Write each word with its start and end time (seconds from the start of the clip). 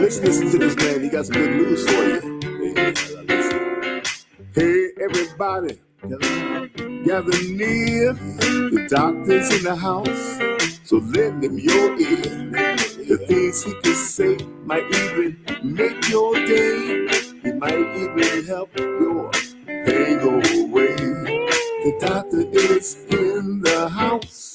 Let's 0.00 0.20
listen 0.20 0.50
to 0.52 0.58
this 0.58 0.76
man. 0.76 1.02
He 1.04 1.10
got 1.10 1.26
some 1.26 1.34
good 1.36 1.50
news 1.56 1.86
for 1.86 2.04
you. 2.04 2.40
Hey, 4.54 4.90
everybody, 5.02 5.80
gather 7.04 7.42
near. 7.50 8.14
The 8.14 8.88
doctor's 8.90 9.54
in 9.56 9.64
the 9.64 9.76
house, 9.76 10.38
so 10.88 10.98
lend 10.98 11.44
him 11.44 11.58
your 11.58 11.98
ear. 12.00 12.50
The 13.08 13.24
things 13.28 13.64
he 13.64 13.74
can 13.82 13.94
say 13.94 14.36
might 14.64 14.84
even 14.94 15.38
make 15.62 16.08
your 16.10 16.34
day. 16.34 17.08
He 17.42 17.52
might 17.52 17.78
even 17.96 18.44
help 18.46 18.76
your 18.78 19.30
pain 19.66 20.18
go 20.20 20.34
away. 20.62 20.96
The 20.96 21.98
doctor 22.00 22.42
is 22.52 22.96
in 23.10 23.62
the 23.62 23.88
house. 23.88 24.54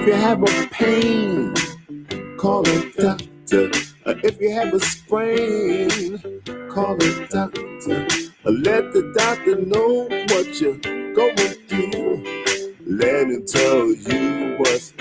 If 0.00 0.06
you 0.08 0.14
have 0.14 0.42
a 0.42 0.68
pain, 0.70 1.54
call 2.38 2.68
a 2.68 2.90
doctor. 2.92 3.70
If 4.06 4.40
you 4.40 4.50
have 4.52 4.74
a 4.74 4.80
sprain, 4.80 6.18
call 6.70 6.94
a 7.02 7.28
doctor. 7.28 8.08
Let 8.44 8.92
the 8.94 9.12
doctor 9.16 9.56
know 9.56 10.08
what 10.30 10.60
you're 10.60 10.78
going 11.14 11.36
through. 11.68 12.24
Let 12.86 13.28
him 13.28 13.46
tell 13.46 13.88
you 13.88 14.56
what's 14.58 14.92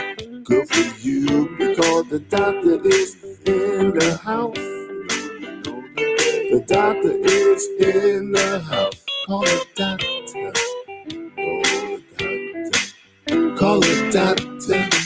good 0.44 0.70
for 0.70 1.00
you 1.00 1.56
because 1.58 2.10
the 2.10 2.20
doctor 2.30 2.86
is 2.88 3.16
in 3.45 3.94
the 3.94 4.20
house. 4.23 4.58
The 6.36 6.66
doctor 6.68 7.12
is 7.12 7.68
in 7.80 8.34
the 8.34 8.60
house. 8.62 9.06
Call 9.28 9.45
a 9.48 9.62
doctor. 9.76 10.54
Call 11.36 11.64
a 11.76 12.02
doctor. 12.18 13.58
Call 13.58 13.84
a 13.86 14.12
doctor. 14.12 14.98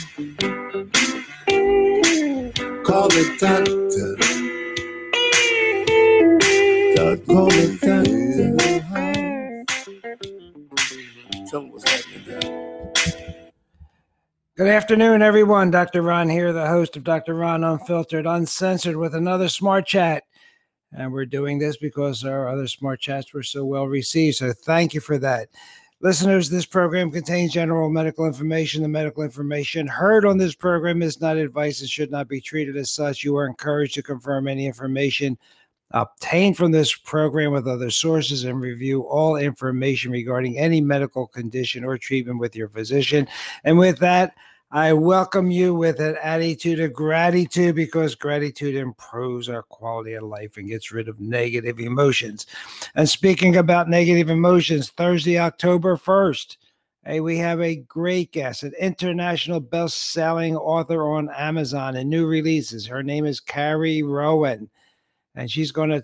God, 3.39 3.65
call 7.25 7.51
a 7.51 7.77
doctor. 7.81 8.55
Tell 11.49 11.61
me 11.61 11.69
what's 11.71 11.89
happening. 11.89 12.23
Good 14.55 14.67
afternoon, 14.67 15.23
everyone. 15.23 15.71
Dr. 15.71 16.03
Ron 16.03 16.29
here, 16.29 16.53
the 16.53 16.67
host 16.67 16.95
of 16.95 17.03
Dr. 17.03 17.33
Ron 17.33 17.63
Unfiltered, 17.63 18.27
Uncensored, 18.27 18.97
with 18.97 19.15
another 19.15 19.49
Smart 19.49 19.87
Chat. 19.87 20.23
And 20.91 21.11
we're 21.11 21.25
doing 21.25 21.57
this 21.57 21.77
because 21.77 22.23
our 22.23 22.47
other 22.47 22.67
Smart 22.67 22.99
Chats 23.01 23.33
were 23.33 23.41
so 23.41 23.65
well 23.65 23.87
received. 23.87 24.37
So 24.37 24.53
thank 24.53 24.93
you 24.93 24.99
for 24.99 25.17
that. 25.17 25.49
Listeners, 26.03 26.49
this 26.49 26.65
program 26.65 27.09
contains 27.11 27.53
general 27.53 27.89
medical 27.89 28.25
information. 28.25 28.81
The 28.81 28.89
medical 28.89 29.23
information 29.23 29.87
heard 29.87 30.25
on 30.25 30.37
this 30.37 30.53
program 30.53 31.01
is 31.01 31.21
not 31.21 31.37
advice 31.37 31.79
and 31.79 31.89
should 31.89 32.11
not 32.11 32.27
be 32.27 32.41
treated 32.41 32.75
as 32.75 32.91
such. 32.91 33.23
You 33.23 33.37
are 33.37 33.47
encouraged 33.47 33.93
to 33.93 34.03
confirm 34.03 34.49
any 34.49 34.65
information 34.65 35.37
obtained 35.91 36.57
from 36.57 36.73
this 36.73 36.93
program 36.93 37.53
with 37.53 37.69
other 37.69 37.89
sources 37.89 38.43
and 38.43 38.59
review 38.59 39.03
all 39.03 39.37
information 39.37 40.11
regarding 40.11 40.57
any 40.57 40.81
medical 40.81 41.25
condition 41.25 41.85
or 41.85 41.97
treatment 41.97 42.37
with 42.37 42.53
your 42.53 42.67
physician. 42.67 43.25
And 43.63 43.77
with 43.77 43.99
that, 43.99 44.33
I 44.73 44.91
welcome 44.93 45.51
you 45.51 45.75
with 45.75 45.99
an 45.99 46.17
attitude 46.23 46.79
of 46.79 46.93
gratitude 46.93 47.75
because 47.75 48.15
gratitude 48.15 48.73
improves 48.73 49.47
our 49.47 49.61
quality 49.61 50.13
of 50.13 50.23
life 50.23 50.57
and 50.57 50.67
gets 50.67 50.91
rid 50.91 51.07
of 51.07 51.19
negative 51.19 51.79
emotions. 51.79 52.47
And 52.95 53.07
speaking 53.07 53.55
about 53.55 53.87
negative 53.87 54.31
emotions, 54.31 54.89
Thursday, 54.89 55.37
October 55.37 55.95
1st, 55.95 56.57
Hey, 57.05 57.19
we 57.19 57.37
have 57.37 57.61
a 57.61 57.75
great 57.75 58.31
guest, 58.31 58.63
an 58.63 58.73
international 58.79 59.59
best-selling 59.59 60.55
author 60.55 61.07
on 61.07 61.29
Amazon 61.37 61.95
and 61.95 62.09
new 62.09 62.25
releases. 62.25 62.87
Her 62.87 63.03
name 63.03 63.25
is 63.25 63.39
Carrie 63.39 64.01
Rowan, 64.01 64.71
and 65.35 65.51
she's 65.51 65.71
going 65.71 65.89
to 65.91 66.03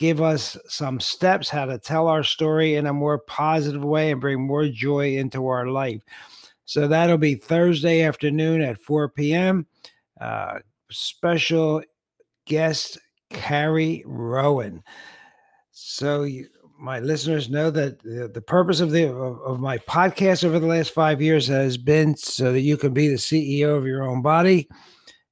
give 0.00 0.20
us 0.20 0.56
some 0.66 0.98
steps 0.98 1.48
how 1.48 1.66
to 1.66 1.78
tell 1.78 2.08
our 2.08 2.24
story 2.24 2.74
in 2.74 2.86
a 2.86 2.92
more 2.92 3.18
positive 3.18 3.84
way 3.84 4.10
and 4.10 4.20
bring 4.20 4.40
more 4.40 4.66
joy 4.66 5.18
into 5.18 5.46
our 5.46 5.68
life. 5.68 6.02
So 6.64 6.88
that'll 6.88 7.18
be 7.18 7.34
Thursday 7.34 8.02
afternoon 8.02 8.60
at 8.62 8.80
4 8.80 9.08
p.m. 9.10 9.66
Uh, 10.20 10.58
special 10.90 11.82
guest 12.46 12.98
Carrie 13.30 14.02
Rowan. 14.06 14.82
So 15.70 16.22
you, 16.24 16.46
my 16.78 16.98
listeners 16.98 17.48
know 17.48 17.70
that 17.70 18.02
the, 18.02 18.28
the 18.28 18.42
purpose 18.42 18.80
of 18.80 18.90
the 18.90 19.04
of, 19.04 19.40
of 19.42 19.60
my 19.60 19.78
podcast 19.78 20.44
over 20.44 20.58
the 20.58 20.66
last 20.66 20.90
five 20.90 21.22
years 21.22 21.46
has 21.46 21.76
been 21.76 22.16
so 22.16 22.52
that 22.52 22.60
you 22.60 22.76
can 22.76 22.92
be 22.92 23.08
the 23.08 23.14
CEO 23.14 23.76
of 23.76 23.86
your 23.86 24.02
own 24.02 24.20
body, 24.20 24.68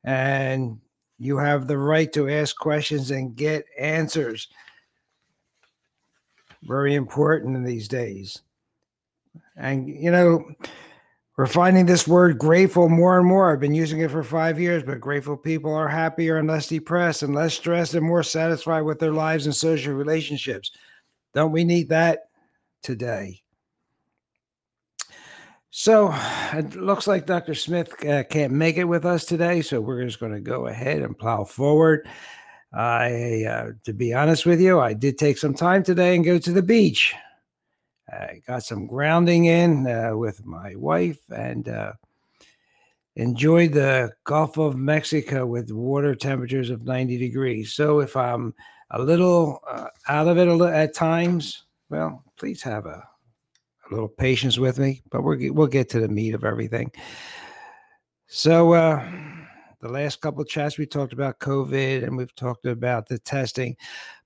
and 0.04 0.78
you 1.18 1.36
have 1.38 1.66
the 1.66 1.76
right 1.76 2.12
to 2.12 2.30
ask 2.30 2.56
questions 2.56 3.10
and 3.10 3.36
get 3.36 3.64
answers. 3.78 4.48
Very 6.62 6.94
important 6.94 7.56
in 7.56 7.64
these 7.64 7.88
days. 7.88 8.42
And 9.56 9.88
you 9.88 10.10
know, 10.10 10.44
we're 11.40 11.46
finding 11.46 11.86
this 11.86 12.06
word 12.06 12.36
grateful 12.36 12.90
more 12.90 13.18
and 13.18 13.26
more. 13.26 13.50
I've 13.50 13.60
been 13.60 13.74
using 13.74 14.00
it 14.00 14.10
for 14.10 14.22
five 14.22 14.60
years, 14.60 14.82
but 14.82 15.00
grateful 15.00 15.38
people 15.38 15.72
are 15.72 15.88
happier 15.88 16.36
and 16.36 16.46
less 16.46 16.66
depressed 16.66 17.22
and 17.22 17.34
less 17.34 17.54
stressed 17.54 17.94
and 17.94 18.04
more 18.04 18.22
satisfied 18.22 18.82
with 18.82 18.98
their 18.98 19.14
lives 19.14 19.46
and 19.46 19.56
social 19.56 19.94
relationships. 19.94 20.70
Don't 21.32 21.50
we 21.50 21.64
need 21.64 21.88
that 21.88 22.24
today? 22.82 23.40
So 25.70 26.12
it 26.52 26.76
looks 26.76 27.06
like 27.06 27.24
Dr. 27.24 27.54
Smith 27.54 28.04
uh, 28.04 28.22
can't 28.24 28.52
make 28.52 28.76
it 28.76 28.84
with 28.84 29.06
us 29.06 29.24
today, 29.24 29.62
so 29.62 29.80
we're 29.80 30.04
just 30.04 30.20
going 30.20 30.34
to 30.34 30.42
go 30.42 30.66
ahead 30.66 31.00
and 31.00 31.18
plow 31.18 31.44
forward. 31.44 32.06
I, 32.74 33.44
uh, 33.44 33.70
to 33.84 33.94
be 33.94 34.12
honest 34.12 34.44
with 34.44 34.60
you, 34.60 34.78
I 34.78 34.92
did 34.92 35.16
take 35.16 35.38
some 35.38 35.54
time 35.54 35.84
today 35.84 36.14
and 36.14 36.22
go 36.22 36.36
to 36.38 36.52
the 36.52 36.60
beach. 36.60 37.14
I 38.12 38.40
got 38.46 38.62
some 38.64 38.86
grounding 38.86 39.46
in 39.46 39.86
uh, 39.86 40.16
with 40.16 40.44
my 40.44 40.74
wife 40.74 41.20
and 41.30 41.68
uh, 41.68 41.92
enjoyed 43.16 43.72
the 43.72 44.12
Gulf 44.24 44.58
of 44.58 44.76
Mexico 44.76 45.46
with 45.46 45.70
water 45.70 46.14
temperatures 46.14 46.70
of 46.70 46.84
90 46.84 47.18
degrees. 47.18 47.72
So 47.72 48.00
if 48.00 48.16
I'm 48.16 48.54
a 48.90 49.00
little 49.00 49.60
uh, 49.68 49.88
out 50.08 50.28
of 50.28 50.38
it 50.38 50.48
a 50.48 50.54
li- 50.54 50.72
at 50.72 50.94
times, 50.94 51.64
well, 51.88 52.24
please 52.36 52.62
have 52.62 52.86
a, 52.86 53.06
a 53.90 53.90
little 53.90 54.08
patience 54.08 54.58
with 54.58 54.78
me, 54.78 55.02
but 55.10 55.22
we're, 55.22 55.52
we'll 55.52 55.66
get 55.66 55.88
to 55.90 56.00
the 56.00 56.08
meat 56.08 56.34
of 56.34 56.44
everything. 56.44 56.90
So, 58.26 58.74
uh, 58.74 59.08
the 59.80 59.88
last 59.88 60.20
couple 60.20 60.44
chats 60.44 60.76
we 60.76 60.84
talked 60.86 61.14
about 61.14 61.38
COVID 61.38 62.04
and 62.04 62.16
we've 62.16 62.34
talked 62.34 62.66
about 62.66 63.08
the 63.08 63.18
testing, 63.18 63.76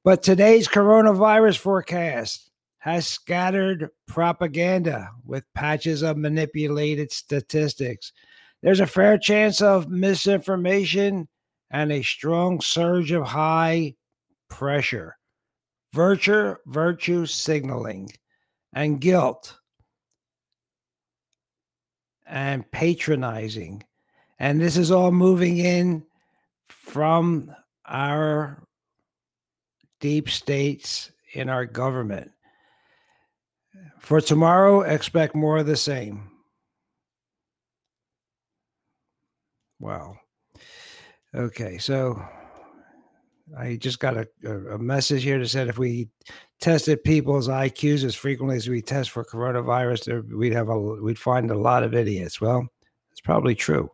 but 0.02 0.22
today's 0.22 0.66
coronavirus 0.66 1.58
forecast 1.58 2.50
has 2.84 3.06
scattered 3.06 3.88
propaganda 4.06 5.08
with 5.24 5.50
patches 5.54 6.02
of 6.02 6.18
manipulated 6.18 7.10
statistics. 7.10 8.12
There's 8.62 8.80
a 8.80 8.86
fair 8.86 9.16
chance 9.16 9.62
of 9.62 9.88
misinformation 9.88 11.28
and 11.70 11.90
a 11.90 12.02
strong 12.02 12.60
surge 12.60 13.10
of 13.10 13.24
high 13.24 13.94
pressure, 14.50 15.16
virtue, 15.94 16.56
virtue 16.66 17.24
signaling, 17.24 18.10
and 18.74 19.00
guilt, 19.00 19.56
and 22.26 22.70
patronizing. 22.70 23.82
And 24.38 24.60
this 24.60 24.76
is 24.76 24.90
all 24.90 25.10
moving 25.10 25.56
in 25.56 26.04
from 26.68 27.50
our 27.86 28.62
deep 30.00 30.28
states 30.28 31.10
in 31.32 31.48
our 31.48 31.64
government. 31.64 32.30
For 34.04 34.20
tomorrow, 34.20 34.82
expect 34.82 35.34
more 35.34 35.56
of 35.56 35.66
the 35.66 35.78
same. 35.78 36.30
Wow. 39.80 40.16
Okay, 41.34 41.78
so 41.78 42.22
I 43.58 43.76
just 43.76 44.00
got 44.00 44.18
a, 44.18 44.28
a, 44.44 44.78
message 44.78 45.22
here 45.22 45.38
that 45.38 45.48
said 45.48 45.68
if 45.68 45.78
we 45.78 46.08
tested 46.60 47.02
people's 47.02 47.48
IQs 47.48 48.04
as 48.04 48.14
frequently 48.14 48.56
as 48.56 48.68
we 48.68 48.82
test 48.82 49.10
for 49.10 49.24
coronavirus, 49.24 50.30
we'd 50.36 50.52
have 50.52 50.68
a 50.68 50.78
we'd 50.78 51.18
find 51.18 51.50
a 51.50 51.58
lot 51.58 51.82
of 51.82 51.94
idiots. 51.94 52.42
Well, 52.42 52.68
it's 53.10 53.22
probably 53.22 53.54
true. 53.54 53.90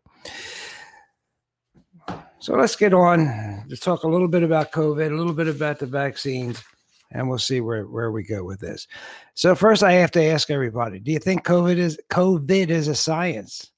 So 2.40 2.54
let's 2.54 2.74
get 2.74 2.92
on 2.94 3.64
to 3.68 3.76
talk 3.76 4.02
a 4.02 4.08
little 4.08 4.28
bit 4.28 4.42
about 4.42 4.72
COVID, 4.72 5.12
a 5.12 5.16
little 5.16 5.34
bit 5.34 5.48
about 5.48 5.78
the 5.78 5.86
vaccines, 5.86 6.62
and 7.10 7.28
we'll 7.28 7.38
see 7.38 7.60
where, 7.60 7.86
where 7.86 8.10
we 8.10 8.22
go 8.22 8.44
with 8.44 8.60
this. 8.60 8.86
So 9.34 9.54
first 9.54 9.82
I 9.82 9.92
have 9.92 10.10
to 10.12 10.24
ask 10.24 10.50
everybody, 10.50 11.00
do 11.00 11.12
you 11.12 11.18
think 11.18 11.44
COVID 11.44 11.76
is 11.76 11.98
COVID 12.10 12.68
is 12.68 12.88
a 12.88 12.94
science? 12.94 13.70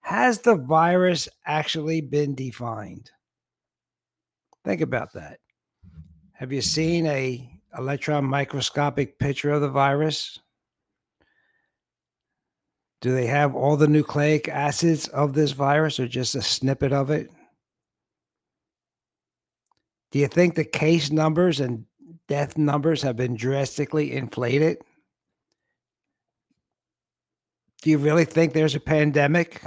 Has 0.00 0.40
the 0.40 0.56
virus 0.56 1.28
actually 1.46 2.00
been 2.00 2.34
defined? 2.34 3.10
Think 4.64 4.80
about 4.80 5.12
that. 5.14 5.38
Have 6.32 6.52
you 6.52 6.62
seen 6.62 7.06
a 7.06 7.50
electron 7.76 8.24
microscopic 8.24 9.18
picture 9.18 9.50
of 9.50 9.60
the 9.60 9.68
virus? 9.68 10.38
Do 13.00 13.12
they 13.12 13.26
have 13.26 13.54
all 13.54 13.76
the 13.76 13.88
nucleic 13.88 14.48
acids 14.48 15.08
of 15.08 15.34
this 15.34 15.52
virus 15.52 16.00
or 16.00 16.08
just 16.08 16.34
a 16.34 16.42
snippet 16.42 16.92
of 16.92 17.10
it? 17.10 17.30
Do 20.10 20.18
you 20.18 20.28
think 20.28 20.54
the 20.54 20.64
case 20.64 21.10
numbers 21.10 21.60
and 21.60 21.84
death 22.28 22.56
numbers 22.56 23.02
have 23.02 23.16
been 23.16 23.36
drastically 23.36 24.12
inflated? 24.12 24.78
Do 27.82 27.90
you 27.90 27.98
really 27.98 28.24
think 28.24 28.52
there's 28.52 28.74
a 28.74 28.80
pandemic? 28.80 29.62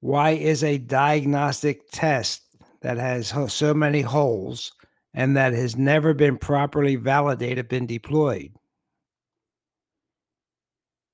Why 0.00 0.30
is 0.30 0.64
a 0.64 0.78
diagnostic 0.78 1.88
test 1.92 2.42
that 2.80 2.96
has 2.96 3.32
so 3.46 3.72
many 3.72 4.00
holes 4.00 4.72
and 5.14 5.36
that 5.36 5.52
has 5.52 5.76
never 5.76 6.14
been 6.14 6.36
properly 6.36 6.96
validated 6.96 7.68
been 7.68 7.86
deployed? 7.86 8.52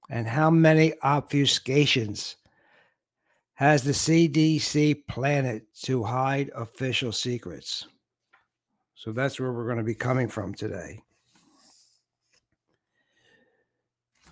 And 0.08 0.26
how 0.26 0.48
many 0.48 0.92
obfuscations 1.04 2.36
has 3.56 3.84
the 3.84 3.92
CDC 3.92 5.06
planted 5.06 5.66
to 5.82 6.04
hide 6.04 6.50
official 6.54 7.12
secrets? 7.12 7.86
So 8.98 9.12
that's 9.12 9.38
where 9.38 9.52
we're 9.52 9.66
going 9.66 9.78
to 9.78 9.84
be 9.84 9.94
coming 9.94 10.26
from 10.26 10.52
today. 10.52 11.00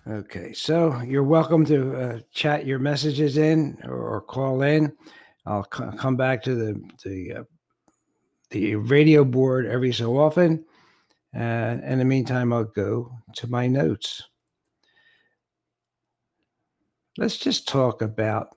Okay, 0.08 0.52
so 0.52 1.00
you're 1.02 1.22
welcome 1.22 1.64
to 1.66 1.96
uh, 1.96 2.18
chat 2.32 2.66
your 2.66 2.80
messages 2.80 3.38
in 3.38 3.78
or, 3.84 4.20
call 4.22 4.62
in. 4.62 4.92
I'll 5.46 5.68
c- 5.72 5.96
come 5.96 6.16
back 6.16 6.42
to 6.42 6.56
the 6.56 6.82
the 7.04 7.32
uh, 7.34 7.42
the 8.50 8.74
radio 8.74 9.24
board 9.24 9.66
every 9.66 9.92
so 9.92 10.18
often. 10.18 10.64
And 11.32 11.84
in 11.84 12.00
the 12.00 12.04
meantime, 12.04 12.52
I'll 12.52 12.64
go 12.64 13.12
to 13.36 13.46
my 13.46 13.68
notes. 13.68 14.20
Let's 17.18 17.36
just 17.36 17.68
talk 17.68 18.02
about 18.02 18.55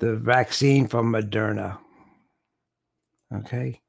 the 0.00 0.16
vaccine 0.16 0.88
from 0.88 1.12
Moderna. 1.12 1.78
Okay. 3.32 3.80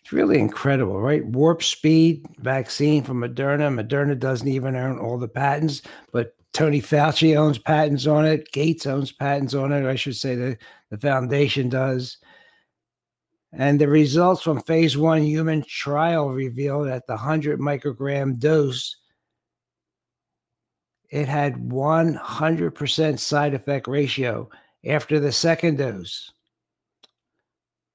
It's 0.00 0.12
really 0.12 0.38
incredible, 0.38 0.98
right? 1.00 1.26
Warp 1.26 1.62
speed 1.62 2.24
vaccine 2.38 3.02
from 3.02 3.20
Moderna. 3.20 3.68
Moderna 3.68 4.18
doesn't 4.18 4.48
even 4.48 4.74
own 4.74 4.98
all 4.98 5.18
the 5.18 5.28
patents, 5.28 5.82
but 6.12 6.34
Tony 6.54 6.80
Fauci 6.80 7.36
owns 7.36 7.58
patents 7.58 8.06
on 8.06 8.24
it. 8.24 8.50
Gates 8.52 8.86
owns 8.86 9.12
patents 9.12 9.52
on 9.52 9.70
it. 9.72 9.86
I 9.86 9.96
should 9.96 10.16
say 10.16 10.34
the, 10.34 10.56
the 10.90 10.96
foundation 10.96 11.68
does. 11.68 12.16
And 13.52 13.78
the 13.78 13.88
results 13.88 14.42
from 14.42 14.62
phase 14.62 14.96
one 14.96 15.22
human 15.22 15.62
trial 15.64 16.30
revealed 16.30 16.88
that 16.88 17.06
the 17.06 17.14
100 17.14 17.60
microgram 17.60 18.38
dose, 18.38 18.96
it 21.10 21.28
had 21.28 21.54
100% 21.56 23.18
side 23.18 23.54
effect 23.54 23.88
ratio 23.88 24.48
after 24.84 25.20
the 25.20 25.32
second 25.32 25.78
dose. 25.78 26.32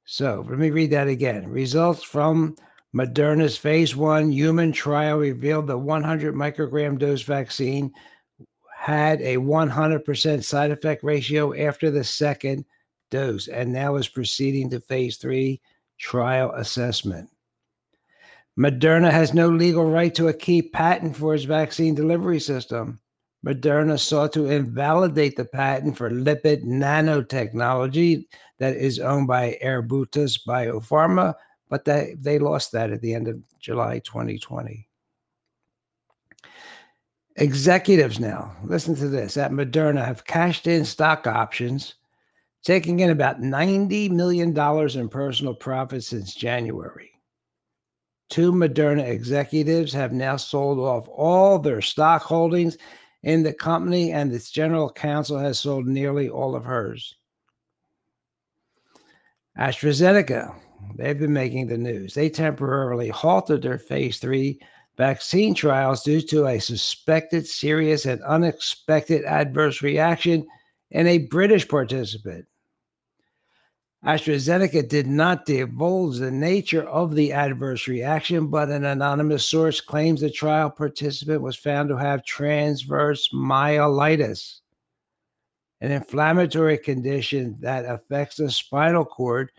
So 0.06 0.46
let 0.50 0.60
me 0.60 0.70
read 0.70 0.92
that 0.92 1.08
again. 1.08 1.48
Results 1.48 2.04
from 2.04 2.56
Moderna's 2.94 3.58
phase 3.58 3.96
one 3.96 4.32
human 4.32 4.72
trial 4.72 5.18
revealed 5.18 5.68
the 5.68 5.78
100 5.78 6.36
microgram 6.36 7.00
dose 7.00 7.24
vaccine 7.24 7.92
had 8.78 9.22
a 9.22 9.38
100% 9.38 10.44
side 10.44 10.72
effect 10.72 11.04
ratio 11.04 11.56
after 11.56 11.90
the 11.90 12.04
second 12.04 12.66
dose 13.10 13.48
and 13.48 13.72
now 13.72 13.96
is 13.96 14.08
proceeding 14.08 14.70
to 14.70 14.80
phase 14.82 15.18
three 15.18 15.62
trial 15.98 16.52
assessment. 16.52 17.30
Moderna 18.60 19.10
has 19.10 19.34
no 19.34 19.50
legal 19.50 19.86
right 19.86 20.14
to 20.14 20.28
a 20.28 20.34
key 20.34 20.62
patent 20.62 21.16
for 21.16 21.34
its 21.34 21.46
vaccine 21.46 21.96
delivery 21.96 22.40
system. 22.40 23.00
Moderna 23.46 24.00
sought 24.00 24.32
to 24.34 24.46
invalidate 24.46 25.36
the 25.36 25.46
patent 25.46 25.98
for 25.98 26.10
lipid 26.10 26.64
nanotechnology 26.64 28.26
that 28.60 28.76
is 28.76 29.00
owned 29.00 29.28
by 29.28 29.58
Arbutus 29.64 30.46
Biopharma, 30.46 31.34
but 31.70 31.84
they, 31.84 32.16
they 32.20 32.40
lost 32.40 32.72
that 32.72 32.92
at 32.92 33.02
the 33.02 33.14
end 33.14 33.28
of 33.28 33.42
July 33.60 34.00
2020. 34.00 34.88
Executives 37.36 38.20
now, 38.20 38.56
listen 38.64 38.96
to 38.96 39.10
this, 39.10 39.36
at 39.38 39.52
Moderna 39.52 40.06
have 40.06 40.24
cashed 40.24 40.68
in 40.68 40.86
stock 40.86 41.28
options, 41.28 41.96
taking 42.64 43.00
in 43.00 43.10
about 43.10 43.42
$90 43.42 44.12
million 44.12 44.58
in 44.98 45.10
personal 45.10 45.56
profits 45.56 46.08
since 46.08 46.34
January. 46.34 47.10
Two 48.30 48.52
Moderna 48.52 49.08
executives 49.08 49.92
have 49.92 50.14
now 50.14 50.38
sold 50.38 50.80
off 50.80 51.10
all 51.10 51.60
their 51.60 51.82
stock 51.82 52.22
holdings 52.22 52.78
in 53.24 53.44
the 53.44 53.54
company, 53.54 54.12
and 54.12 54.32
its 54.34 54.52
general 54.52 54.92
counsel 54.92 55.40
has 55.40 55.60
sold 55.60 55.88
nearly 55.88 56.30
all 56.30 56.56
of 56.56 56.66
hers. 56.66 57.16
AstraZeneca, 59.58 60.54
they've 60.96 61.20
been 61.20 61.34
making 61.34 61.68
the 61.68 61.78
news. 61.78 62.14
They 62.14 62.30
temporarily 62.30 63.10
halted 63.10 63.62
their 63.62 63.80
phase 63.80 64.20
three 64.20 64.60
vaccine 64.98 65.54
trials 65.54 66.04
due 66.04 66.22
to 66.22 66.48
a 66.48 66.60
suspected 66.60 67.48
serious 67.48 68.06
and 68.06 68.22
unexpected 68.24 69.24
adverse 69.26 69.82
reaction 69.82 70.46
in 70.92 71.08
a 71.08 71.20
British 71.20 71.68
participant. 71.68 72.46
AstraZeneca 74.06 74.88
did 74.90 75.08
not 75.08 75.46
divulge 75.46 76.18
the 76.18 76.30
nature 76.30 76.84
of 76.84 77.16
the 77.16 77.32
adverse 77.32 77.88
reaction, 77.88 78.48
but 78.48 78.68
an 78.68 78.84
anonymous 78.84 79.46
source 79.46 79.80
claims 79.80 80.20
the 80.20 80.30
trial 80.30 80.70
participant 80.70 81.42
was 81.42 81.56
found 81.56 81.88
to 81.88 81.96
have 81.96 82.26
transverse 82.26 83.30
myelitis, 83.34 84.60
an 85.80 85.92
inflammatory 85.92 86.78
condition 86.78 87.56
that 87.62 87.86
affects 87.86 88.36
the 88.36 88.52
spinal 88.52 89.06
cord 89.06 89.50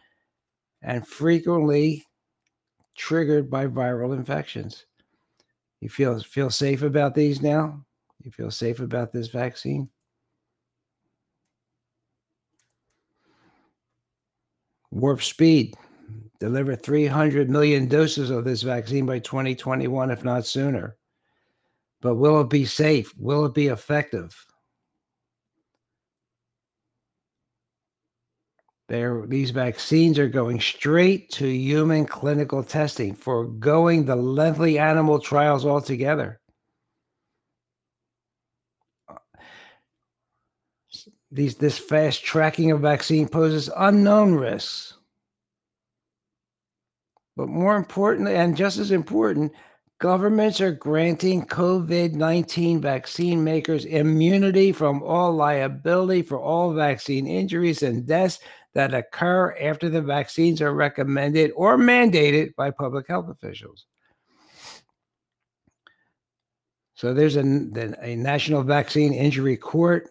and 0.83 1.09
frequently 1.09 2.05
triggered 2.95 3.51
by 3.51 3.67
viral 3.67 4.15
infections. 4.15 4.85
You 5.81 5.89
feel 5.89 6.21
feel 6.21 6.51
safe 6.51 6.83
about 6.83 7.15
these 7.15 7.41
now? 7.41 7.83
You 8.23 8.31
feel 8.31 8.51
safe 8.51 8.81
about 8.81 9.11
this 9.11 9.29
vaccine? 9.29 9.89
Warp 14.95 15.23
speed. 15.23 15.75
Deliver 16.39 16.77
300 16.77 17.51
million 17.51 17.89
doses 17.89 18.31
of 18.31 18.45
this 18.45 18.63
vaccine 18.63 19.07
by 19.07 19.19
2021, 19.19 20.11
if 20.11 20.25
not 20.25 20.47
sooner. 20.47 20.97
But 22.01 22.15
will 22.15 22.41
it 22.41 22.49
be 22.49 22.65
safe? 22.65 23.13
Will 23.19 23.45
it 23.45 23.55
be 23.55 23.69
effective? 23.69 24.35
There, 28.89 29.27
these 29.27 29.51
vaccines 29.51 30.19
are 30.19 30.29
going 30.29 30.61
straight 30.61 31.31
to 31.33 31.47
human 31.49 32.07
clinical 32.07 32.63
testing, 32.63 33.15
foregoing 33.15 34.05
the 34.05 34.17
lengthy 34.17 34.79
animal 34.79 35.19
trials 35.19 35.67
altogether. 35.67 36.41
These 41.35 41.57
this 41.57 41.77
fast 41.77 42.25
tracking 42.25 42.71
of 42.71 42.81
vaccine 42.81 43.29
poses 43.29 43.69
unknown 43.77 44.35
risks. 44.37 44.95
But 47.37 47.49
more 47.49 47.77
importantly, 47.77 48.37
and 48.37 48.57
just 48.57 48.79
as 48.79 48.93
important, 48.93 49.53
governments 49.99 50.61
are 50.61 50.71
granting 50.71 51.45
COVID 51.45 52.13
19 52.13 52.81
vaccine 52.81 53.43
makers 53.43 53.85
immunity 53.85 54.71
from 54.71 55.03
all 55.03 55.33
liability 55.33 56.23
for 56.23 56.39
all 56.39 56.73
vaccine 56.73 57.27
injuries 57.27 57.83
and 57.83 58.07
deaths 58.07 58.39
that 58.75 58.95
occur 58.95 59.57
after 59.61 59.89
the 59.89 60.03
vaccines 60.03 60.63
are 60.63 60.73
recommended 60.73 61.51
or 61.57 61.77
mandated 61.77 62.55
by 62.55 62.71
public 62.71 63.09
health 63.09 63.29
officials. 63.29 63.87
So 66.95 67.13
there's 67.13 67.37
a, 67.37 67.41
a 67.41 68.15
National 68.15 68.63
Vaccine 68.63 69.13
Injury 69.13 69.57
Court 69.57 70.09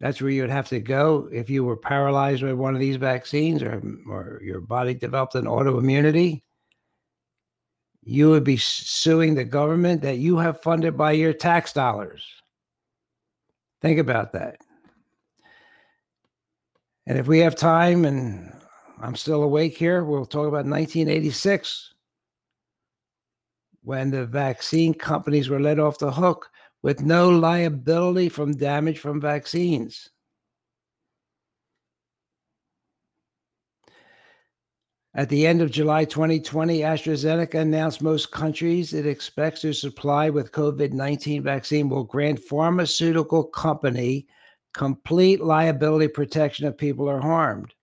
that's 0.00 0.20
where 0.20 0.30
you 0.30 0.42
would 0.42 0.50
have 0.50 0.68
to 0.68 0.80
go 0.80 1.28
if 1.32 1.50
you 1.50 1.64
were 1.64 1.76
paralyzed 1.76 2.42
by 2.42 2.52
one 2.52 2.74
of 2.74 2.80
these 2.80 2.96
vaccines 2.96 3.62
or, 3.62 3.82
or 4.08 4.40
your 4.44 4.60
body 4.60 4.94
developed 4.94 5.34
an 5.34 5.46
autoimmunity. 5.46 6.42
you 8.02 8.30
would 8.30 8.44
be 8.44 8.56
suing 8.56 9.34
the 9.34 9.44
government 9.44 10.00
that 10.02 10.18
you 10.18 10.38
have 10.38 10.62
funded 10.62 10.96
by 10.96 11.12
your 11.12 11.32
tax 11.32 11.72
dollars. 11.72 12.24
Think 13.82 13.98
about 13.98 14.32
that. 14.32 14.56
And 17.06 17.18
if 17.18 17.26
we 17.26 17.40
have 17.40 17.54
time 17.54 18.04
and 18.04 18.52
I'm 19.00 19.16
still 19.16 19.42
awake 19.42 19.76
here, 19.76 20.04
we'll 20.04 20.26
talk 20.26 20.46
about 20.46 20.64
1986 20.66 21.94
when 23.82 24.10
the 24.10 24.26
vaccine 24.26 24.94
companies 24.94 25.48
were 25.48 25.60
let 25.60 25.78
off 25.78 25.98
the 25.98 26.10
hook 26.10 26.50
with 26.82 27.02
no 27.02 27.30
liability 27.30 28.28
from 28.28 28.56
damage 28.56 28.98
from 28.98 29.20
vaccines. 29.20 30.10
At 35.14 35.28
the 35.28 35.46
end 35.46 35.60
of 35.62 35.72
July 35.72 36.04
2020, 36.04 36.80
AstraZeneca 36.80 37.56
announced 37.56 38.02
most 38.02 38.30
countries 38.30 38.92
it 38.92 39.06
expects 39.06 39.62
to 39.62 39.72
supply 39.72 40.30
with 40.30 40.52
COVID 40.52 40.92
19 40.92 41.42
vaccine 41.42 41.88
will 41.88 42.04
grant 42.04 42.38
pharmaceutical 42.38 43.42
company 43.42 44.28
complete 44.74 45.40
liability 45.40 46.06
protection 46.06 46.66
if 46.66 46.76
people 46.76 47.08
are 47.10 47.20
harmed. 47.20 47.74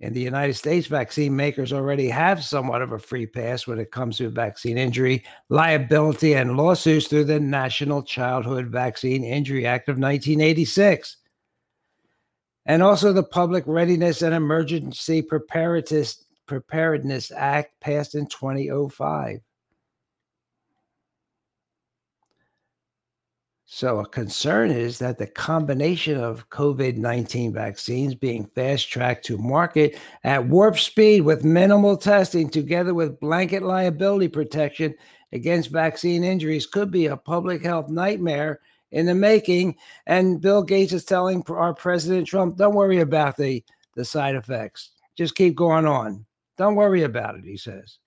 In 0.00 0.14
the 0.14 0.20
United 0.20 0.54
States, 0.54 0.86
vaccine 0.86 1.36
makers 1.36 1.74
already 1.74 2.08
have 2.08 2.42
somewhat 2.42 2.80
of 2.80 2.92
a 2.92 2.98
free 2.98 3.26
pass 3.26 3.66
when 3.66 3.78
it 3.78 3.90
comes 3.90 4.16
to 4.16 4.30
vaccine 4.30 4.78
injury, 4.78 5.24
liability, 5.50 6.34
and 6.34 6.56
lawsuits 6.56 7.06
through 7.06 7.24
the 7.24 7.38
National 7.38 8.02
Childhood 8.02 8.68
Vaccine 8.68 9.24
Injury 9.24 9.66
Act 9.66 9.90
of 9.90 9.98
1986 9.98 11.18
and 12.64 12.82
also 12.82 13.12
the 13.12 13.22
Public 13.22 13.64
Readiness 13.66 14.22
and 14.22 14.34
Emergency 14.34 15.20
Preparedness, 15.20 16.24
Preparedness 16.46 17.30
Act 17.34 17.78
passed 17.80 18.14
in 18.14 18.26
2005. 18.26 19.40
So, 23.72 24.00
a 24.00 24.04
concern 24.04 24.72
is 24.72 24.98
that 24.98 25.18
the 25.18 25.28
combination 25.28 26.18
of 26.18 26.50
COVID 26.50 26.96
19 26.96 27.52
vaccines 27.52 28.16
being 28.16 28.46
fast 28.46 28.90
tracked 28.90 29.24
to 29.26 29.38
market 29.38 29.96
at 30.24 30.44
warp 30.44 30.76
speed 30.76 31.20
with 31.20 31.44
minimal 31.44 31.96
testing, 31.96 32.50
together 32.50 32.94
with 32.94 33.20
blanket 33.20 33.62
liability 33.62 34.26
protection 34.26 34.92
against 35.30 35.70
vaccine 35.70 36.24
injuries, 36.24 36.66
could 36.66 36.90
be 36.90 37.06
a 37.06 37.16
public 37.16 37.62
health 37.62 37.88
nightmare 37.88 38.58
in 38.90 39.06
the 39.06 39.14
making. 39.14 39.76
And 40.04 40.40
Bill 40.40 40.64
Gates 40.64 40.92
is 40.92 41.04
telling 41.04 41.44
our 41.48 41.72
President 41.72 42.26
Trump, 42.26 42.56
don't 42.56 42.74
worry 42.74 42.98
about 42.98 43.36
the, 43.36 43.62
the 43.94 44.04
side 44.04 44.34
effects. 44.34 44.90
Just 45.16 45.36
keep 45.36 45.54
going 45.54 45.86
on. 45.86 46.26
Don't 46.58 46.74
worry 46.74 47.04
about 47.04 47.36
it, 47.36 47.44
he 47.44 47.56
says. 47.56 47.98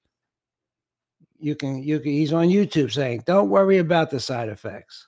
You 1.40 1.56
can, 1.56 1.82
you 1.82 2.02
can, 2.02 2.12
he's 2.12 2.34
on 2.34 2.50
YouTube 2.50 2.92
saying, 2.92 3.24
don't 3.26 3.50
worry 3.50 3.78
about 3.78 4.12
the 4.12 4.20
side 4.20 4.50
effects. 4.50 5.08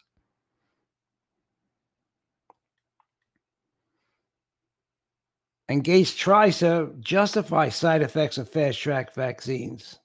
And 5.67 5.83
Gates 5.83 6.13
tries 6.15 6.59
to 6.59 6.93
justify 6.99 7.69
side 7.69 8.01
effects 8.03 8.37
of 8.37 8.49
fast 8.49 8.79
track 8.79 9.13
vaccines. 9.15 9.99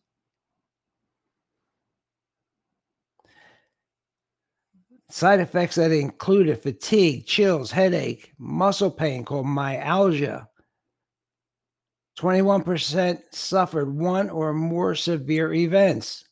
Side 5.11 5.41
effects 5.41 5.75
that 5.75 5.91
included 5.91 6.63
fatigue, 6.63 7.27
chills, 7.27 7.73
headache, 7.73 8.33
muscle 8.39 8.91
pain 8.91 9.25
called 9.25 9.47
myalgia. 9.47 10.49
21% 12.19 13.21
suffered 13.33 13.95
one 13.95 14.31
or 14.31 14.53
more 14.53 14.95
severe 14.95 15.53
events. 15.53 16.25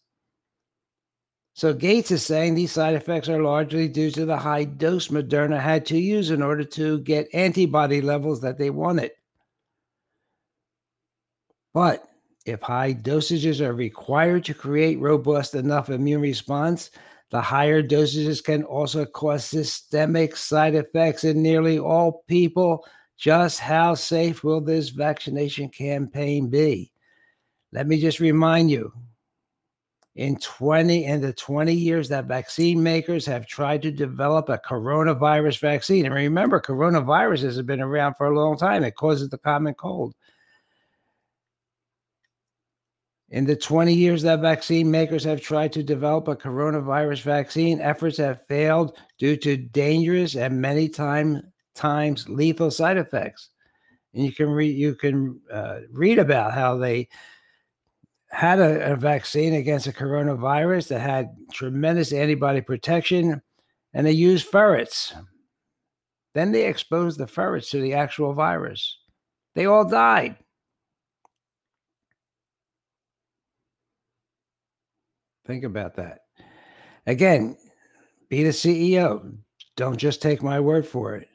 So 1.58 1.74
Gates 1.74 2.12
is 2.12 2.24
saying 2.24 2.54
these 2.54 2.70
side 2.70 2.94
effects 2.94 3.28
are 3.28 3.42
largely 3.42 3.88
due 3.88 4.12
to 4.12 4.24
the 4.24 4.36
high 4.36 4.62
dose 4.62 5.08
Moderna 5.08 5.58
had 5.60 5.84
to 5.86 5.98
use 5.98 6.30
in 6.30 6.40
order 6.40 6.62
to 6.62 7.00
get 7.00 7.34
antibody 7.34 8.00
levels 8.00 8.40
that 8.42 8.58
they 8.58 8.70
wanted. 8.70 9.10
But 11.74 12.08
if 12.46 12.62
high 12.62 12.94
dosages 12.94 13.60
are 13.60 13.74
required 13.74 14.44
to 14.44 14.54
create 14.54 15.00
robust 15.00 15.56
enough 15.56 15.90
immune 15.90 16.20
response, 16.20 16.92
the 17.30 17.40
higher 17.40 17.82
dosages 17.82 18.40
can 18.40 18.62
also 18.62 19.04
cause 19.04 19.44
systemic 19.44 20.36
side 20.36 20.76
effects 20.76 21.24
in 21.24 21.42
nearly 21.42 21.76
all 21.76 22.22
people. 22.28 22.86
Just 23.16 23.58
how 23.58 23.96
safe 23.96 24.44
will 24.44 24.60
this 24.60 24.90
vaccination 24.90 25.70
campaign 25.70 26.50
be? 26.50 26.92
Let 27.72 27.88
me 27.88 28.00
just 28.00 28.20
remind 28.20 28.70
you 28.70 28.92
in 30.16 30.36
20 30.36 31.04
in 31.04 31.20
the 31.20 31.32
20 31.32 31.72
years 31.72 32.08
that 32.08 32.26
vaccine 32.26 32.82
makers 32.82 33.24
have 33.24 33.46
tried 33.46 33.82
to 33.82 33.90
develop 33.90 34.48
a 34.48 34.58
coronavirus 34.58 35.60
vaccine 35.60 36.06
and 36.06 36.14
remember 36.14 36.60
coronaviruses 36.60 37.56
have 37.56 37.66
been 37.66 37.80
around 37.80 38.14
for 38.14 38.26
a 38.26 38.36
long 38.38 38.56
time 38.56 38.82
it 38.82 38.96
causes 38.96 39.28
the 39.28 39.38
common 39.38 39.74
cold 39.74 40.14
in 43.30 43.44
the 43.44 43.56
20 43.56 43.92
years 43.92 44.22
that 44.22 44.40
vaccine 44.40 44.90
makers 44.90 45.22
have 45.24 45.40
tried 45.40 45.72
to 45.72 45.82
develop 45.82 46.28
a 46.28 46.36
coronavirus 46.36 47.22
vaccine, 47.22 47.80
efforts 47.80 48.16
have 48.16 48.46
failed 48.46 48.96
due 49.18 49.36
to 49.36 49.56
dangerous 49.56 50.34
and 50.34 50.60
many 50.60 50.88
time, 50.88 51.42
times 51.74 52.28
lethal 52.28 52.70
side 52.70 52.96
effects. 52.96 53.50
And 54.14 54.24
you 54.24 54.32
can 54.32 54.48
read 54.48 54.74
you 54.74 54.94
can 54.94 55.38
uh, 55.52 55.80
read 55.92 56.18
about 56.18 56.54
how 56.54 56.78
they 56.78 57.08
had 58.30 58.58
a, 58.58 58.92
a 58.92 58.96
vaccine 58.96 59.54
against 59.54 59.86
a 59.86 59.92
coronavirus 59.92 60.88
that 60.88 61.00
had 61.00 61.30
tremendous 61.52 62.12
antibody 62.12 62.60
protection, 62.60 63.40
and 63.94 64.06
they 64.06 64.12
used 64.12 64.46
ferrets. 64.46 65.14
Then 66.34 66.52
they 66.52 66.66
exposed 66.66 67.18
the 67.18 67.26
ferrets 67.26 67.70
to 67.70 67.80
the 67.80 67.94
actual 67.94 68.34
virus. 68.34 68.98
They 69.54 69.66
all 69.66 69.88
died. 69.88 70.36
Think 75.46 75.64
about 75.64 75.96
that. 75.96 76.20
Again, 77.06 77.56
be 78.28 78.44
the 78.44 78.50
CEO. 78.50 79.36
Don't 79.76 79.96
just 79.96 80.20
take 80.20 80.42
my 80.42 80.60
word 80.60 80.86
for 80.86 81.16
it. 81.16 81.28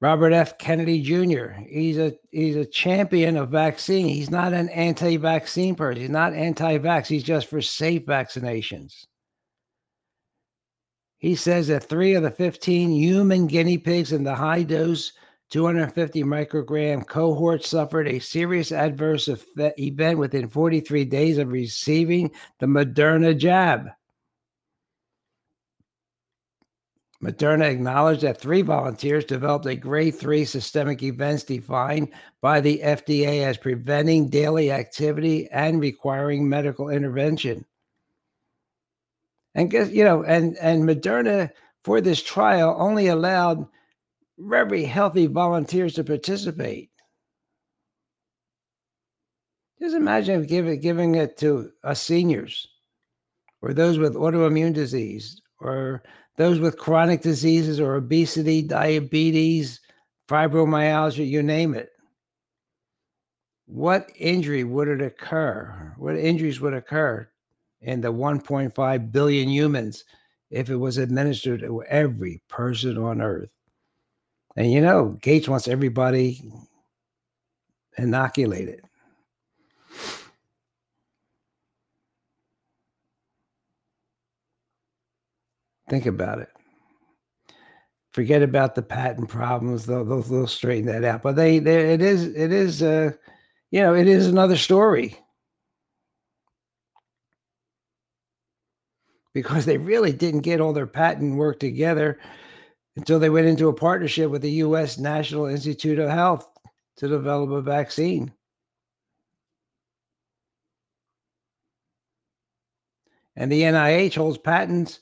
Robert 0.00 0.32
F. 0.32 0.58
Kennedy 0.58 1.02
Jr. 1.02 1.50
He's 1.68 1.98
a 1.98 2.14
he's 2.30 2.54
a 2.54 2.64
champion 2.64 3.36
of 3.36 3.50
vaccine. 3.50 4.06
He's 4.06 4.30
not 4.30 4.52
an 4.52 4.68
anti-vaccine 4.68 5.74
person. 5.74 6.02
He's 6.02 6.10
not 6.10 6.34
anti-vax. 6.34 7.06
He's 7.06 7.24
just 7.24 7.48
for 7.48 7.60
safe 7.60 8.06
vaccinations. 8.06 9.06
He 11.18 11.34
says 11.34 11.66
that 11.66 11.88
three 11.88 12.14
of 12.14 12.22
the 12.22 12.30
15 12.30 12.92
human 12.92 13.48
guinea 13.48 13.78
pigs 13.78 14.12
in 14.12 14.22
the 14.22 14.36
high 14.36 14.62
dose 14.62 15.12
250 15.50 16.22
microgram 16.22 17.04
cohort 17.04 17.64
suffered 17.64 18.06
a 18.06 18.20
serious 18.20 18.70
adverse 18.70 19.28
event 19.56 20.18
within 20.18 20.48
43 20.48 21.04
days 21.06 21.38
of 21.38 21.48
receiving 21.48 22.30
the 22.60 22.66
Moderna 22.66 23.36
jab. 23.36 23.88
Moderna 27.22 27.68
acknowledged 27.68 28.22
that 28.22 28.40
three 28.40 28.62
volunteers 28.62 29.24
developed 29.24 29.66
a 29.66 29.74
grade 29.74 30.14
three 30.14 30.44
systemic 30.44 31.02
events 31.02 31.42
defined 31.42 32.12
by 32.40 32.60
the 32.60 32.78
FDA 32.78 33.42
as 33.42 33.56
preventing 33.56 34.28
daily 34.28 34.70
activity 34.70 35.48
and 35.50 35.80
requiring 35.80 36.48
medical 36.48 36.90
intervention. 36.90 37.64
And 39.56 39.70
guess, 39.70 39.90
you 39.90 40.04
know, 40.04 40.22
and 40.22 40.56
and 40.58 40.84
Moderna 40.84 41.50
for 41.82 42.00
this 42.00 42.22
trial 42.22 42.76
only 42.78 43.08
allowed 43.08 43.66
very 44.38 44.84
healthy 44.84 45.26
volunteers 45.26 45.94
to 45.94 46.04
participate. 46.04 46.90
Just 49.80 49.96
imagine 49.96 50.44
giving, 50.44 50.80
giving 50.80 51.14
it 51.16 51.36
to 51.38 51.70
us 51.82 52.02
seniors 52.02 52.68
or 53.62 53.72
those 53.72 53.98
with 53.98 54.14
autoimmune 54.14 54.72
disease 54.72 55.40
or 55.60 56.02
those 56.38 56.60
with 56.60 56.78
chronic 56.78 57.20
diseases 57.20 57.80
or 57.80 57.96
obesity, 57.96 58.62
diabetes, 58.62 59.80
fibromyalgia, 60.28 61.28
you 61.28 61.42
name 61.42 61.74
it. 61.74 61.90
What 63.66 64.08
injury 64.16 64.62
would 64.62 64.86
it 64.86 65.02
occur? 65.02 65.92
What 65.98 66.16
injuries 66.16 66.60
would 66.60 66.74
occur 66.74 67.28
in 67.82 68.00
the 68.00 68.12
1.5 68.12 69.12
billion 69.12 69.48
humans 69.48 70.04
if 70.50 70.70
it 70.70 70.76
was 70.76 70.96
administered 70.96 71.60
to 71.60 71.82
every 71.82 72.40
person 72.48 72.96
on 72.96 73.20
earth? 73.20 73.50
And 74.56 74.72
you 74.72 74.80
know, 74.80 75.18
Gates 75.20 75.48
wants 75.48 75.66
everybody 75.66 76.40
inoculated. 77.98 78.82
Think 85.88 86.06
about 86.06 86.38
it. 86.38 86.48
Forget 88.10 88.42
about 88.42 88.74
the 88.74 88.82
patent 88.82 89.28
problems; 89.28 89.86
they'll, 89.86 90.04
they'll, 90.04 90.22
they'll 90.22 90.46
straighten 90.46 90.86
that 90.86 91.04
out. 91.04 91.22
But 91.22 91.36
they, 91.36 91.58
they, 91.58 91.92
it 91.92 92.02
is, 92.02 92.26
it 92.26 92.52
is, 92.52 92.82
uh, 92.82 93.12
you 93.70 93.80
know, 93.80 93.94
it 93.94 94.06
is 94.06 94.26
another 94.26 94.56
story. 94.56 95.18
Because 99.34 99.66
they 99.66 99.78
really 99.78 100.12
didn't 100.12 100.40
get 100.40 100.60
all 100.60 100.72
their 100.72 100.86
patent 100.86 101.36
work 101.36 101.60
together 101.60 102.18
until 102.96 103.20
they 103.20 103.30
went 103.30 103.46
into 103.46 103.68
a 103.68 103.74
partnership 103.74 104.30
with 104.30 104.42
the 104.42 104.50
U.S. 104.52 104.98
National 104.98 105.46
Institute 105.46 105.98
of 105.98 106.10
Health 106.10 106.48
to 106.96 107.06
develop 107.06 107.50
a 107.50 107.62
vaccine. 107.62 108.32
And 113.36 113.52
the 113.52 113.62
NIH 113.62 114.16
holds 114.16 114.38
patents 114.38 114.98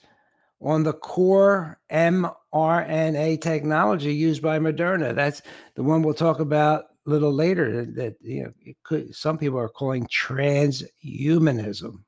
on 0.61 0.83
the 0.83 0.93
core 0.93 1.79
mRNA 1.91 3.41
technology 3.41 4.15
used 4.15 4.43
by 4.43 4.59
Moderna. 4.59 5.15
That's 5.15 5.43
the 5.75 5.83
one 5.83 6.03
we'll 6.03 6.15
talk 6.15 6.41
about 6.41 6.85
a 7.07 7.11
little 7.11 7.33
later. 7.33 7.85
That, 7.85 8.17
you 8.21 8.45
know, 8.45 8.53
could 8.83 9.15
some 9.15 9.39
people 9.39 9.59
are 9.59 9.69
calling 9.69 10.07
transhumanism. 10.07 12.03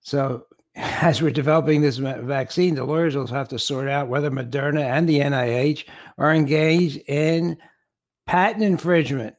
So, 0.00 0.46
as 0.76 1.20
we're 1.20 1.30
developing 1.30 1.80
this 1.80 1.96
vaccine, 1.96 2.74
the 2.74 2.84
lawyers 2.84 3.16
will 3.16 3.26
have 3.26 3.48
to 3.48 3.58
sort 3.58 3.88
out 3.88 4.08
whether 4.08 4.30
Moderna 4.30 4.82
and 4.82 5.08
the 5.08 5.20
NIH 5.20 5.84
are 6.18 6.32
engaged 6.32 6.98
in 7.08 7.58
patent 8.26 8.64
infringement. 8.64 9.34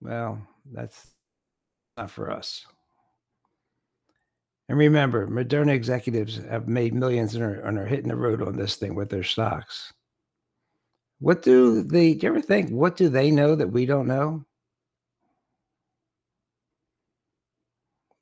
Well, 0.00 0.46
that's 0.72 1.11
not 1.96 2.10
for 2.10 2.30
us. 2.30 2.64
And 4.68 4.78
remember, 4.78 5.26
Moderna 5.26 5.72
executives 5.72 6.40
have 6.48 6.68
made 6.68 6.94
millions 6.94 7.34
and 7.34 7.44
are, 7.44 7.60
and 7.60 7.78
are 7.78 7.86
hitting 7.86 8.08
the 8.08 8.16
road 8.16 8.40
on 8.42 8.56
this 8.56 8.76
thing 8.76 8.94
with 8.94 9.10
their 9.10 9.24
stocks. 9.24 9.92
What 11.18 11.42
do 11.42 11.82
they, 11.82 12.14
do 12.14 12.26
you 12.26 12.32
ever 12.32 12.40
think, 12.40 12.70
what 12.70 12.96
do 12.96 13.08
they 13.08 13.30
know 13.30 13.54
that 13.54 13.70
we 13.70 13.86
don't 13.86 14.06
know? 14.06 14.44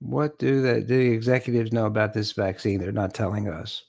What 0.00 0.38
do 0.38 0.62
the, 0.62 0.80
do 0.80 0.96
the 0.96 1.10
executives 1.12 1.72
know 1.72 1.86
about 1.86 2.14
this 2.14 2.32
vaccine? 2.32 2.80
They're 2.80 2.90
not 2.90 3.14
telling 3.14 3.48
us. 3.48 3.84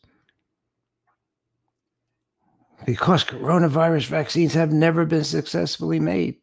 Because 2.85 3.23
coronavirus 3.23 4.07
vaccines 4.07 4.53
have 4.53 4.71
never 4.71 5.05
been 5.05 5.23
successfully 5.23 5.99
made. 5.99 6.40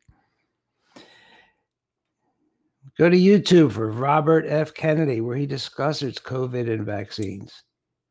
Go 2.98 3.08
to 3.08 3.16
YouTube 3.16 3.72
for 3.72 3.92
Robert 3.92 4.44
F. 4.48 4.74
Kennedy, 4.74 5.20
where 5.20 5.36
he 5.36 5.46
discusses 5.46 6.18
COVID 6.18 6.68
and 6.68 6.84
vaccines. 6.84 7.62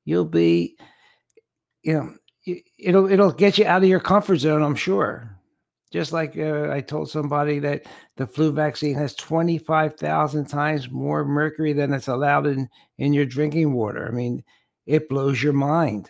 You'll 0.06 0.24
be, 0.24 0.77
you 1.84 1.94
know, 1.94 2.13
it'll 2.79 3.12
it'll 3.12 3.34
get 3.34 3.58
you 3.58 3.65
out 3.65 3.84
of 3.84 3.89
your 3.89 4.00
comfort 4.00 4.38
zone. 4.38 4.63
I'm 4.63 4.75
sure. 4.75 5.38
Just 5.91 6.13
like 6.13 6.38
uh, 6.38 6.70
I 6.72 6.82
told 6.82 7.10
somebody 7.10 7.60
that 7.60 7.86
the 8.15 8.27
flu 8.27 8.51
vaccine 8.51 8.96
has 8.96 9.15
25,000 9.15 10.46
times 10.46 10.89
more 10.89 11.25
mercury 11.25 11.74
than 11.74 11.94
it's 11.94 12.08
allowed 12.08 12.48
in 12.48 12.70
in 12.98 13.13
your 13.13 13.25
drinking 13.25 13.74
water. 13.74 14.08
I 14.08 14.12
mean, 14.12 14.44
it 14.86 15.10
blows 15.10 15.44
your 15.44 15.53
mind. 15.53 16.10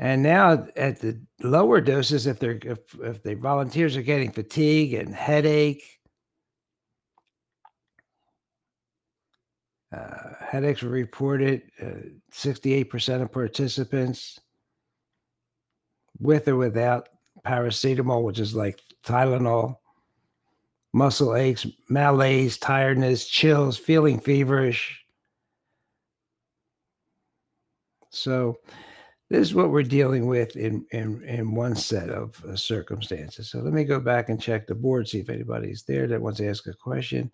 And 0.00 0.22
now 0.22 0.68
at 0.76 1.00
the 1.00 1.20
lower 1.42 1.80
doses, 1.80 2.26
if 2.26 2.38
they're 2.38 2.60
if, 2.62 2.78
if 3.02 3.22
the 3.22 3.34
volunteers 3.34 3.96
are 3.96 4.02
getting 4.02 4.30
fatigue 4.30 4.94
and 4.94 5.12
headache, 5.12 5.82
uh, 9.92 10.34
headaches 10.40 10.82
were 10.82 10.90
reported. 10.90 11.62
Uh, 11.82 12.10
sixty-eight 12.30 12.90
percent 12.90 13.22
of 13.22 13.32
participants, 13.32 14.38
with 16.20 16.46
or 16.46 16.56
without 16.56 17.08
paracetamol, 17.44 18.22
which 18.22 18.38
is 18.38 18.54
like 18.54 18.80
Tylenol, 19.04 19.78
muscle 20.92 21.34
aches, 21.34 21.66
malaise, 21.88 22.56
tiredness, 22.56 23.26
chills, 23.26 23.76
feeling 23.76 24.20
feverish. 24.20 25.04
So 28.10 28.58
this 29.30 29.40
is 29.40 29.54
what 29.54 29.70
we're 29.70 29.82
dealing 29.82 30.26
with 30.26 30.56
in 30.56 30.86
in 30.92 31.22
in 31.22 31.54
one 31.54 31.76
set 31.76 32.08
of 32.08 32.42
uh, 32.44 32.56
circumstances. 32.56 33.50
So 33.50 33.58
let 33.60 33.74
me 33.74 33.84
go 33.84 34.00
back 34.00 34.30
and 34.30 34.40
check 34.40 34.66
the 34.66 34.74
board, 34.74 35.06
see 35.06 35.20
if 35.20 35.28
anybody's 35.28 35.82
there 35.82 36.06
that 36.06 36.20
wants 36.20 36.38
to 36.38 36.48
ask 36.48 36.66
a 36.66 36.72
question. 36.72 37.30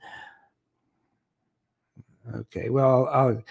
Okay, 2.34 2.70
well, 2.70 3.08
I'll 3.12 3.42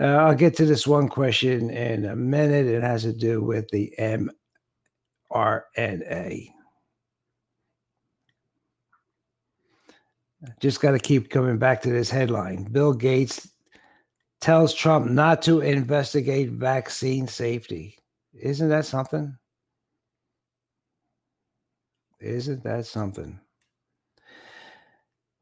uh, 0.00 0.04
I'll 0.04 0.34
get 0.34 0.56
to 0.56 0.66
this 0.66 0.86
one 0.86 1.08
question 1.08 1.70
in 1.70 2.04
a 2.04 2.16
minute. 2.16 2.66
It 2.66 2.82
has 2.82 3.02
to 3.02 3.12
do 3.12 3.42
with 3.42 3.68
the 3.70 3.92
mRNA. 5.32 6.50
Just 10.60 10.80
got 10.80 10.92
to 10.92 10.98
keep 10.98 11.30
coming 11.30 11.58
back 11.58 11.82
to 11.82 11.90
this 11.90 12.10
headline. 12.10 12.64
Bill 12.64 12.92
Gates 12.92 13.51
tells 14.42 14.74
Trump 14.74 15.08
not 15.08 15.40
to 15.42 15.60
investigate 15.60 16.50
vaccine 16.50 17.26
safety. 17.28 17.96
Isn't 18.34 18.68
that 18.68 18.84
something? 18.84 19.38
Isn't 22.20 22.62
that 22.64 22.86
something? 22.86 23.40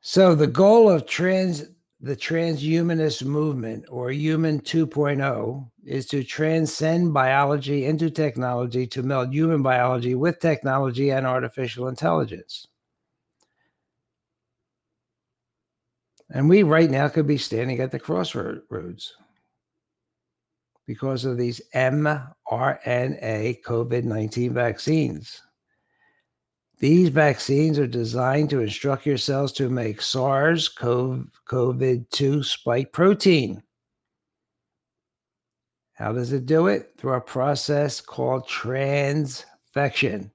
So 0.03 0.35
the 0.35 0.47
goal 0.47 0.89
of 0.89 1.07
trans 1.07 1.65
the 2.03 2.17
transhumanist 2.17 3.25
movement 3.25 3.85
or 3.91 4.11
human 4.11 4.61
2.0 4.61 5.71
is 5.85 6.07
to 6.07 6.25
transcend 6.25 7.13
biology 7.13 7.85
into 7.85 8.09
technology 8.09 8.87
to 8.87 9.03
meld 9.03 9.35
human 9.35 9.63
biology 9.63 10.15
with 10.15 10.41
technology 10.41 11.11
and 11.11 11.27
artificial 11.27 11.89
intelligence. 11.89 12.67
And 16.33 16.49
we 16.49 16.63
right 16.63 16.91
now 16.91 17.09
could 17.09 17.27
be 17.27 17.39
standing 17.39 17.81
at 17.81 17.91
the 17.91 17.99
crossroads 17.99 19.15
because 20.87 21.25
of 21.25 21.37
these 21.37 21.61
mRNA 21.75 22.33
COVID 23.63 24.05
19 24.05 24.55
vaccines. 24.55 25.43
These 26.79 27.11
vaccines 27.11 27.79
are 27.79 27.87
designed 27.87 28.49
to 28.51 28.63
instruct 28.63 29.05
your 29.05 29.19
cells 29.19 29.53
to 29.53 29.69
make 29.69 30.01
SARS 30.01 30.69
CoV 30.69 32.09
2 32.11 32.43
spike 32.43 32.93
protein. 32.93 33.63
How 35.93 36.13
does 36.13 36.33
it 36.33 36.47
do 36.47 36.69
it? 36.69 36.95
Through 36.97 37.15
a 37.15 37.21
process 37.21 38.01
called 38.01 38.49
transfection. 38.49 40.31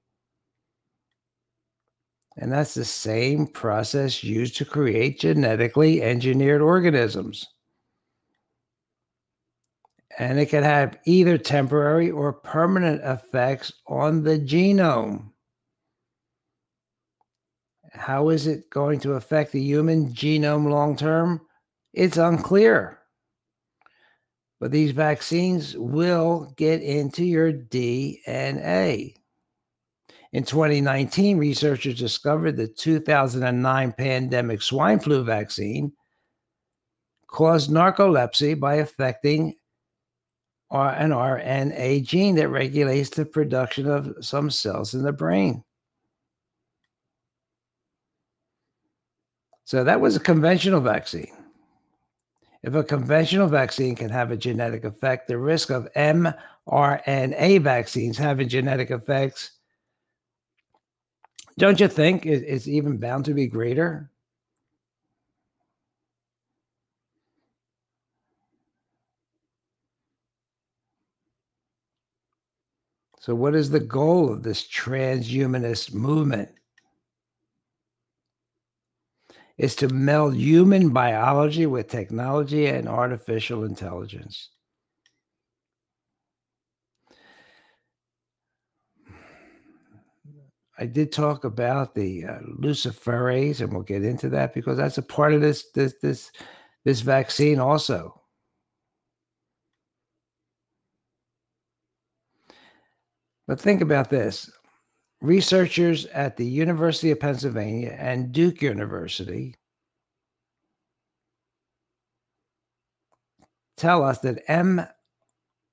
And 2.36 2.52
that's 2.52 2.74
the 2.74 2.84
same 2.84 3.46
process 3.46 4.22
used 4.22 4.56
to 4.56 4.64
create 4.64 5.20
genetically 5.20 6.02
engineered 6.02 6.60
organisms. 6.60 7.46
And 10.18 10.38
it 10.38 10.46
can 10.46 10.62
have 10.62 10.98
either 11.04 11.38
temporary 11.38 12.10
or 12.10 12.32
permanent 12.32 13.02
effects 13.04 13.72
on 13.86 14.22
the 14.22 14.38
genome. 14.38 15.30
How 17.92 18.28
is 18.28 18.46
it 18.46 18.68
going 18.70 19.00
to 19.00 19.14
affect 19.14 19.52
the 19.52 19.60
human 19.60 20.12
genome 20.12 20.70
long 20.70 20.96
term? 20.96 21.40
It's 21.94 22.18
unclear. 22.18 22.98
But 24.60 24.70
these 24.70 24.92
vaccines 24.92 25.76
will 25.76 26.52
get 26.56 26.82
into 26.82 27.24
your 27.24 27.52
DNA. 27.52 29.14
In 30.36 30.44
2019, 30.44 31.38
researchers 31.38 31.98
discovered 31.98 32.58
the 32.58 32.68
2009 32.68 33.92
pandemic 33.92 34.60
swine 34.60 34.98
flu 34.98 35.24
vaccine 35.24 35.92
caused 37.26 37.70
narcolepsy 37.70 38.60
by 38.60 38.74
affecting 38.74 39.54
an 40.70 41.10
RNA 41.12 42.06
gene 42.06 42.34
that 42.34 42.50
regulates 42.50 43.08
the 43.08 43.24
production 43.24 43.88
of 43.88 44.14
some 44.20 44.50
cells 44.50 44.92
in 44.92 45.04
the 45.04 45.10
brain. 45.10 45.64
So 49.64 49.84
that 49.84 50.02
was 50.02 50.16
a 50.16 50.20
conventional 50.20 50.82
vaccine. 50.82 51.32
If 52.62 52.74
a 52.74 52.84
conventional 52.84 53.48
vaccine 53.48 53.96
can 53.96 54.10
have 54.10 54.30
a 54.30 54.36
genetic 54.36 54.84
effect, 54.84 55.28
the 55.28 55.38
risk 55.38 55.70
of 55.70 55.88
mRNA 55.96 57.62
vaccines 57.62 58.18
having 58.18 58.50
genetic 58.50 58.90
effects 58.90 59.52
don't 61.58 61.80
you 61.80 61.88
think 61.88 62.26
it's 62.26 62.68
even 62.68 62.98
bound 62.98 63.24
to 63.26 63.34
be 63.34 63.46
greater? 63.46 64.10
So, 73.20 73.34
what 73.34 73.54
is 73.56 73.70
the 73.70 73.80
goal 73.80 74.32
of 74.32 74.44
this 74.44 74.62
transhumanist 74.62 75.92
movement? 75.92 76.50
Is 79.58 79.74
to 79.76 79.88
meld 79.88 80.36
human 80.36 80.90
biology 80.90 81.66
with 81.66 81.88
technology 81.88 82.66
and 82.66 82.86
artificial 82.86 83.64
intelligence. 83.64 84.50
I 90.78 90.86
did 90.86 91.10
talk 91.10 91.44
about 91.44 91.94
the 91.94 92.24
uh, 92.24 92.38
luciferase, 92.60 93.60
and 93.60 93.72
we'll 93.72 93.82
get 93.82 94.04
into 94.04 94.28
that 94.30 94.52
because 94.52 94.76
that's 94.76 94.98
a 94.98 95.02
part 95.02 95.32
of 95.32 95.40
this 95.40 95.70
this 95.74 95.94
this 96.02 96.30
this 96.84 97.00
vaccine 97.00 97.58
also. 97.58 98.20
But 103.46 103.60
think 103.60 103.80
about 103.80 104.10
this. 104.10 104.50
Researchers 105.22 106.06
at 106.06 106.36
the 106.36 106.46
University 106.46 107.10
of 107.10 107.20
Pennsylvania 107.20 107.96
and 107.98 108.32
Duke 108.32 108.60
University 108.60 109.54
tell 113.76 114.02
us 114.02 114.18
that 114.20 114.42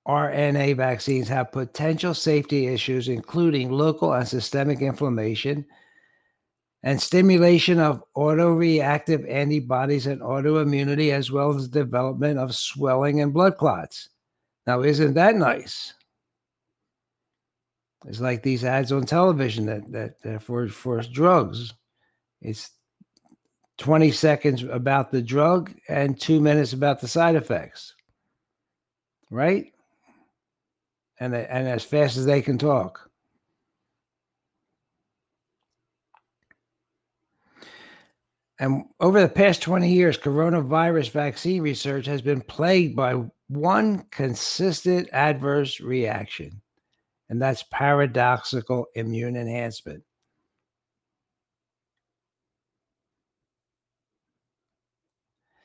mRNA 0.07 0.75
vaccines 0.75 1.27
have 1.29 1.51
potential 1.51 2.13
safety 2.13 2.67
issues, 2.67 3.07
including 3.07 3.71
local 3.71 4.13
and 4.13 4.27
systemic 4.27 4.81
inflammation 4.81 5.65
and 6.83 7.01
stimulation 7.01 7.79
of 7.79 8.03
autoreactive 8.17 9.29
antibodies 9.31 10.05
and 10.05 10.21
autoimmunity, 10.21 11.11
as 11.11 11.31
well 11.31 11.55
as 11.55 11.69
development 11.69 12.37
of 12.37 12.53
swelling 12.53 13.21
and 13.21 13.33
blood 13.33 13.57
clots. 13.57 14.09
Now, 14.67 14.81
isn't 14.81 15.13
that 15.13 15.35
nice? 15.35 15.93
It's 18.05 18.19
like 18.19 18.43
these 18.43 18.65
ads 18.65 18.91
on 18.91 19.05
television 19.05 19.65
that 19.67 19.89
that, 19.93 20.21
that 20.23 20.43
for 20.43 20.67
for 20.67 21.01
drugs. 21.01 21.73
It's 22.41 22.71
20 23.77 24.11
seconds 24.11 24.63
about 24.63 25.11
the 25.11 25.21
drug 25.21 25.73
and 25.87 26.19
2 26.19 26.41
minutes 26.41 26.73
about 26.73 26.99
the 26.99 27.07
side 27.07 27.35
effects. 27.35 27.95
Right? 29.31 29.72
And 31.19 31.36
and 31.36 31.67
as 31.67 31.84
fast 31.84 32.17
as 32.17 32.26
they 32.26 32.41
can 32.41 32.58
talk. 32.58 33.10
And 38.60 38.86
over 38.99 39.19
the 39.19 39.28
past 39.28 39.62
20 39.62 39.91
years, 39.91 40.17
coronavirus 40.17 41.12
vaccine 41.12 41.62
research 41.62 42.06
has 42.06 42.21
been 42.21 42.41
plagued 42.41 42.95
by 42.95 43.23
one 43.47 44.06
consistent 44.12 45.10
adverse 45.12 45.82
reaction 45.82 46.62
and 47.34 47.41
that's 47.41 47.63
paradoxical 47.71 48.86
immune 48.93 49.36
enhancement. 49.36 50.04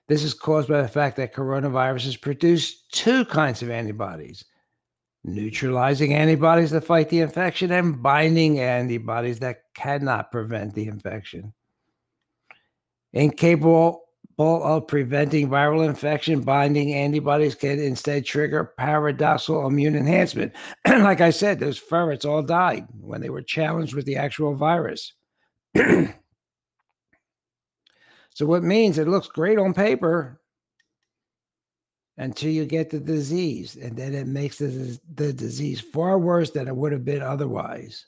This 0.06 0.22
is 0.22 0.32
caused 0.32 0.70
by 0.70 0.80
the 0.80 0.88
fact 0.88 1.18
that 1.18 1.34
coronaviruses 1.34 2.18
produce 2.18 2.84
two 2.90 3.26
kinds 3.26 3.62
of 3.62 3.68
antibodies 3.68 4.46
neutralizing 5.24 6.14
antibodies 6.14 6.70
that 6.70 6.84
fight 6.84 7.08
the 7.08 7.20
infection 7.20 7.72
and 7.72 8.02
binding 8.02 8.60
antibodies 8.60 9.38
that 9.40 9.62
cannot 9.74 10.30
prevent 10.30 10.74
the 10.74 10.86
infection. 10.86 11.52
Incapable 13.12 14.04
of 14.38 14.86
preventing 14.86 15.48
viral 15.48 15.86
infection, 15.86 16.40
binding 16.40 16.94
antibodies 16.94 17.56
can 17.56 17.80
instead 17.80 18.24
trigger 18.24 18.72
paradoxical 18.78 19.66
immune 19.66 19.96
enhancement. 19.96 20.52
like 20.86 21.20
I 21.20 21.30
said, 21.30 21.58
those 21.58 21.78
ferrets 21.78 22.24
all 22.24 22.42
died 22.42 22.86
when 23.00 23.20
they 23.20 23.30
were 23.30 23.42
challenged 23.42 23.94
with 23.94 24.04
the 24.06 24.16
actual 24.16 24.54
virus. 24.54 25.12
so, 25.76 26.14
what 28.40 28.62
means 28.62 28.98
it 28.98 29.08
looks 29.08 29.26
great 29.26 29.58
on 29.58 29.74
paper 29.74 30.37
until 32.18 32.50
you 32.50 32.66
get 32.66 32.90
the 32.90 33.00
disease, 33.00 33.76
and 33.76 33.96
then 33.96 34.14
it 34.14 34.26
makes 34.26 34.58
the, 34.58 34.98
the 35.14 35.32
disease 35.32 35.80
far 35.80 36.18
worse 36.18 36.50
than 36.50 36.68
it 36.68 36.76
would 36.76 36.92
have 36.92 37.04
been 37.04 37.22
otherwise. 37.22 38.06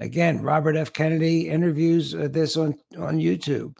Again, 0.00 0.42
Robert 0.42 0.76
F. 0.76 0.92
Kennedy 0.92 1.48
interviews 1.48 2.14
uh, 2.14 2.28
this 2.30 2.56
on, 2.56 2.74
on 2.98 3.18
YouTube 3.18 3.76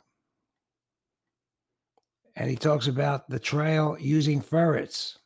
and 2.41 2.49
he 2.49 2.57
talks 2.57 2.87
about 2.87 3.29
the 3.29 3.39
trail 3.39 3.99
using 4.01 4.41
ferrets. 4.41 5.19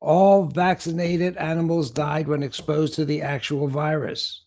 All 0.00 0.44
vaccinated 0.44 1.36
animals 1.38 1.90
died 1.90 2.28
when 2.28 2.42
exposed 2.42 2.94
to 2.94 3.06
the 3.06 3.22
actual 3.22 3.68
virus. 3.68 4.42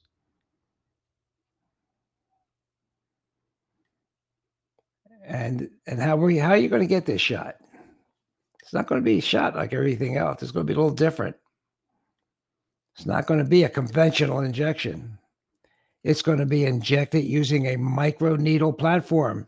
And 5.26 5.70
and 5.88 6.00
how 6.00 6.24
are 6.24 6.30
you, 6.30 6.42
how 6.42 6.52
are 6.52 6.58
you 6.58 6.70
going 6.70 6.84
to 6.84 6.88
get 6.88 7.08
this 7.08 7.22
shot? 7.22 7.56
It's 8.66 8.74
not 8.74 8.88
going 8.88 9.00
to 9.00 9.06
be 9.06 9.20
shot 9.20 9.56
like 9.56 9.74
everything 9.74 10.18
else. 10.18 10.42
It's 10.42 10.52
going 10.52 10.66
to 10.66 10.68
be 10.68 10.74
a 10.74 10.82
little 10.82 10.96
different. 10.96 11.36
It's 12.96 13.06
not 13.06 13.28
going 13.28 13.38
to 13.38 13.46
be 13.46 13.64
a 13.64 13.70
conventional 13.70 14.40
injection. 14.40 15.20
It's 16.04 16.24
going 16.24 16.40
to 16.40 16.48
be 16.48 16.66
injected 16.66 17.26
using 17.26 17.68
a 17.68 17.78
micro 17.78 18.38
needle 18.38 18.74
platform 18.74 19.48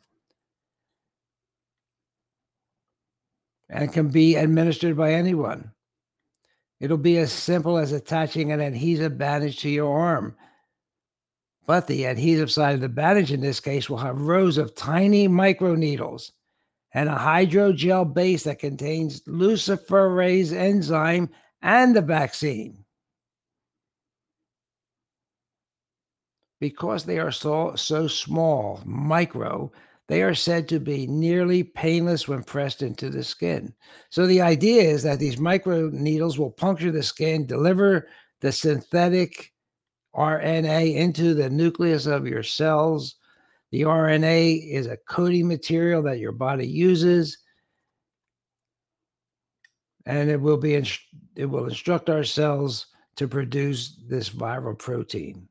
and 3.70 3.92
can 3.92 4.10
be 4.10 4.36
administered 4.36 4.96
by 4.96 5.14
anyone. 5.14 5.72
It'll 6.80 6.98
be 6.98 7.18
as 7.18 7.32
simple 7.32 7.80
as 7.80 7.94
attaching 7.94 8.52
an 8.52 8.60
adhesive 8.62 9.18
bandage 9.18 9.60
to 9.62 9.70
your 9.70 10.00
arm. 10.00 10.36
But 11.66 11.88
the 11.88 12.06
adhesive 12.06 12.52
side 12.52 12.76
of 12.76 12.82
the 12.82 12.88
bandage 12.88 13.32
in 13.32 13.42
this 13.42 13.60
case 13.60 13.90
will 13.90 13.98
have 13.98 14.22
rows 14.22 14.60
of 14.60 14.76
tiny 14.76 15.28
microneedles 15.28 16.34
and 16.98 17.10
a 17.10 17.16
hydrogel 17.16 18.12
base 18.12 18.46
that 18.46 18.58
contains 18.58 19.22
luciferase 19.28 20.52
enzyme 20.52 21.30
and 21.62 21.96
the 21.96 22.02
vaccine. 22.02 22.84
Because 26.60 27.06
they 27.06 27.20
are 27.20 27.32
so, 27.32 27.76
so 27.76 28.08
small, 28.08 28.82
micro, 28.84 29.72
they 30.08 30.24
are 30.24 30.34
said 30.34 30.68
to 30.70 30.80
be 30.80 31.06
nearly 31.06 31.62
painless 31.62 32.28
when 32.28 32.42
pressed 32.42 32.82
into 32.82 33.12
the 33.12 33.24
skin. 33.24 33.76
So 34.10 34.26
the 34.26 34.42
idea 34.42 34.82
is 34.82 35.04
that 35.04 35.20
these 35.20 35.38
micro 35.38 35.92
needles 35.92 36.40
will 36.40 36.50
puncture 36.50 36.92
the 36.92 37.04
skin, 37.04 37.46
deliver 37.46 38.08
the 38.42 38.52
synthetic 38.52 39.54
RNA 40.16 40.96
into 40.96 41.36
the 41.36 41.52
nucleus 41.52 42.08
of 42.08 42.26
your 42.26 42.42
cells. 42.42 43.18
The 43.72 43.82
RNA 43.82 44.72
is 44.72 44.88
a 44.88 44.98
coding 44.98 45.48
material 45.48 46.02
that 46.04 46.20
your 46.20 46.32
body 46.32 46.68
uses, 46.68 47.38
and 50.06 50.30
it 50.30 50.40
will 50.40 50.58
be 50.58 50.76
it 51.36 51.46
will 51.46 51.66
instruct 51.66 52.10
our 52.10 52.24
cells 52.24 52.88
to 53.18 53.28
produce 53.28 54.00
this 54.08 54.30
viral 54.30 54.78
protein. 54.78 55.50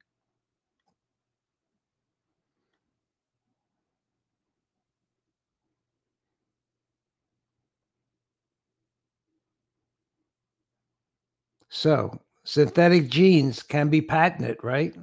So, 11.68 12.18
synthetic 12.44 13.10
genes 13.10 13.62
can 13.62 13.90
be 13.90 14.00
patented, 14.00 14.56
right? 14.62 14.94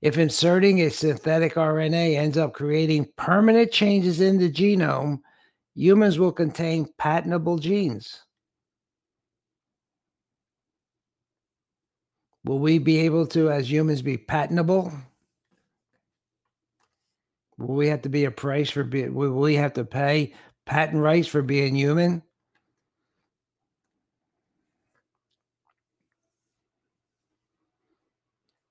If 0.00 0.16
inserting 0.16 0.80
a 0.82 0.90
synthetic 0.90 1.54
RNA 1.54 2.16
ends 2.16 2.38
up 2.38 2.52
creating 2.52 3.08
permanent 3.16 3.72
changes 3.72 4.20
in 4.20 4.38
the 4.38 4.50
genome, 4.50 5.20
humans 5.74 6.18
will 6.18 6.32
contain 6.32 6.88
patentable 6.98 7.58
genes. 7.58 8.24
Will 12.44 12.60
we 12.60 12.78
be 12.78 12.98
able 12.98 13.26
to, 13.28 13.50
as 13.50 13.70
humans, 13.70 14.00
be 14.00 14.16
patentable? 14.16 14.92
Will 17.58 17.74
we 17.74 17.88
have 17.88 18.02
to 18.02 18.08
be 18.08 18.24
a 18.24 18.30
price 18.30 18.70
for 18.70 18.84
being, 18.84 19.14
will 19.14 19.32
we 19.32 19.56
have 19.56 19.72
to 19.74 19.84
pay 19.84 20.32
patent 20.64 21.02
rights 21.02 21.26
for 21.26 21.42
being 21.42 21.74
human? 21.74 22.22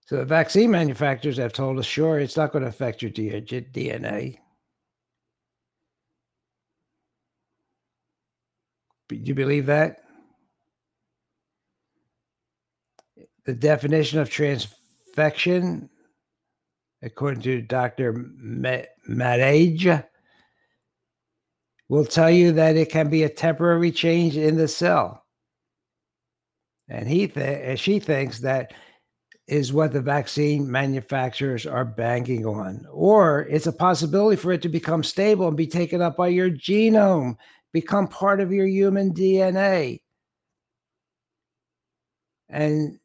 So 0.08 0.15
the 0.15 0.26
vaccine 0.26 0.72
manufacturers 0.72 1.36
have 1.36 1.52
told 1.52 1.78
us, 1.80 1.86
sure, 1.86 2.17
it's 2.17 2.38
not 2.38 2.54
going 2.54 2.62
to 2.63 2.70
affect 2.70 3.02
your 3.02 3.12
DNA. 3.12 4.38
Do 9.10 9.15
you 9.15 9.36
believe 9.36 9.65
that? 9.65 9.98
The 13.43 13.54
definition 13.54 14.20
of 14.20 14.30
transfection, 14.30 15.89
according 17.02 17.41
to 17.41 17.62
Dr. 17.62 18.13
Madej, 18.13 20.06
will 21.89 22.06
tell 22.06 22.32
you 22.32 22.54
that 22.54 22.78
it 22.78 22.89
can 22.89 23.10
be 23.10 23.24
a 23.24 23.30
temporary 23.30 23.91
change 23.91 24.38
in 24.38 24.56
the 24.56 24.70
cell. 24.70 25.26
And 26.88 27.10
he 27.10 27.28
th- 27.28 27.78
she 27.78 28.00
thinks 28.00 28.39
that 28.39 28.74
is 29.47 29.71
what 29.71 29.93
the 29.93 30.01
vaccine 30.01 30.69
manufacturers 30.69 31.65
are 31.65 31.86
banking 31.86 32.45
on. 32.45 32.86
Or 32.91 33.41
it's 33.49 33.67
a 33.67 33.71
possibility 33.71 34.36
for 34.36 34.51
it 34.51 34.62
to 34.63 34.69
become 34.69 35.03
stable 35.03 35.47
and 35.47 35.55
be 35.55 35.67
taken 35.67 36.01
up 36.01 36.17
by 36.17 36.27
your 36.27 36.49
genome, 36.49 37.38
become 37.71 38.07
part 38.07 38.41
of 38.41 38.51
your 38.51 38.67
human 38.67 39.13
DNA. 39.13 40.01
And 42.49 42.99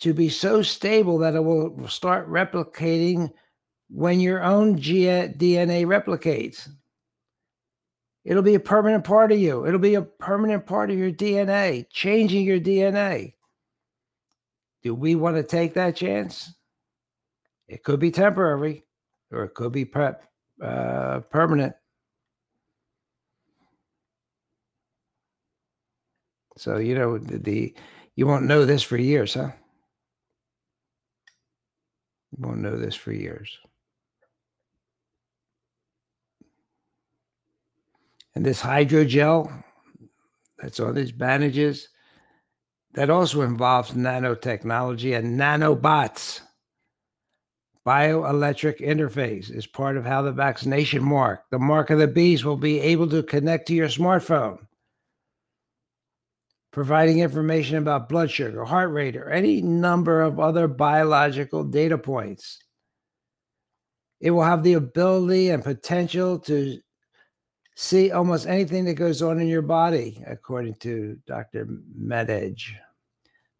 to 0.00 0.12
be 0.12 0.28
so 0.28 0.62
stable 0.62 1.18
that 1.18 1.34
it 1.34 1.40
will 1.40 1.88
start 1.88 2.28
replicating 2.28 3.32
when 3.90 4.20
your 4.20 4.42
own 4.42 4.78
G- 4.78 5.06
DNA 5.06 5.86
replicates. 5.86 6.68
It'll 8.24 8.42
be 8.42 8.56
a 8.56 8.60
permanent 8.60 9.04
part 9.04 9.32
of 9.32 9.38
you. 9.38 9.66
It'll 9.66 9.80
be 9.80 9.94
a 9.94 10.02
permanent 10.02 10.66
part 10.66 10.90
of 10.90 10.98
your 10.98 11.10
DNA, 11.10 11.86
changing 11.90 12.44
your 12.44 12.60
DNA. 12.60 13.34
Do 14.88 14.94
we 14.94 15.16
want 15.16 15.36
to 15.36 15.42
take 15.42 15.74
that 15.74 15.96
chance? 15.96 16.50
It 17.68 17.84
could 17.84 18.00
be 18.00 18.10
temporary 18.10 18.86
or 19.30 19.44
it 19.44 19.52
could 19.52 19.70
be 19.70 19.84
pre- 19.84 20.12
uh, 20.62 21.20
permanent. 21.28 21.74
So, 26.56 26.78
you 26.78 26.94
know, 26.94 27.18
the, 27.18 27.36
the 27.36 27.74
you 28.16 28.26
won't 28.26 28.46
know 28.46 28.64
this 28.64 28.82
for 28.82 28.96
years, 28.96 29.34
huh? 29.34 29.50
You 32.30 32.46
won't 32.48 32.60
know 32.60 32.78
this 32.78 32.94
for 32.94 33.12
years. 33.12 33.58
And 38.34 38.42
this 38.42 38.62
hydrogel 38.62 39.52
that's 40.58 40.80
on 40.80 40.94
these 40.94 41.12
bandages, 41.12 41.90
that 42.94 43.10
also 43.10 43.42
involves 43.42 43.92
nanotechnology 43.92 45.16
and 45.16 45.38
nanobots. 45.38 46.40
Bioelectric 47.86 48.80
interface 48.80 49.50
is 49.50 49.66
part 49.66 49.96
of 49.96 50.04
how 50.04 50.20
the 50.22 50.32
vaccination 50.32 51.02
mark, 51.02 51.44
the 51.50 51.58
mark 51.58 51.90
of 51.90 51.98
the 51.98 52.06
beast, 52.06 52.44
will 52.44 52.56
be 52.56 52.80
able 52.80 53.08
to 53.08 53.22
connect 53.22 53.68
to 53.68 53.74
your 53.74 53.88
smartphone, 53.88 54.58
providing 56.70 57.20
information 57.20 57.76
about 57.76 58.08
blood 58.08 58.30
sugar, 58.30 58.64
heart 58.64 58.90
rate, 58.90 59.16
or 59.16 59.30
any 59.30 59.62
number 59.62 60.20
of 60.20 60.38
other 60.38 60.68
biological 60.68 61.64
data 61.64 61.96
points. 61.96 62.58
It 64.20 64.32
will 64.32 64.42
have 64.42 64.64
the 64.64 64.74
ability 64.74 65.48
and 65.48 65.62
potential 65.62 66.38
to 66.40 66.78
see 67.78 68.10
almost 68.10 68.48
anything 68.48 68.84
that 68.84 68.94
goes 68.94 69.22
on 69.22 69.40
in 69.40 69.46
your 69.46 69.62
body, 69.62 70.20
according 70.26 70.74
to 70.74 71.16
Dr. 71.28 71.64
Madej. 71.96 72.60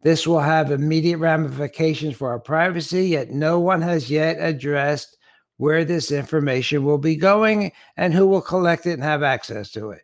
This 0.01 0.27
will 0.27 0.41
have 0.41 0.71
immediate 0.71 1.19
ramifications 1.19 2.17
for 2.17 2.29
our 2.29 2.39
privacy, 2.39 3.07
yet 3.07 3.29
no 3.29 3.61
one 3.61 3.81
has 3.81 4.11
yet 4.11 4.35
addressed 4.37 5.15
where 5.55 5.85
this 5.85 6.11
information 6.11 6.83
will 6.83 6.97
be 6.97 7.15
going 7.15 7.71
and 7.95 8.13
who 8.13 8.27
will 8.27 8.41
collect 8.41 8.85
it 8.85 8.93
and 8.93 9.03
have 9.03 9.23
access 9.23 9.71
to 9.71 9.91
it. 9.91 10.01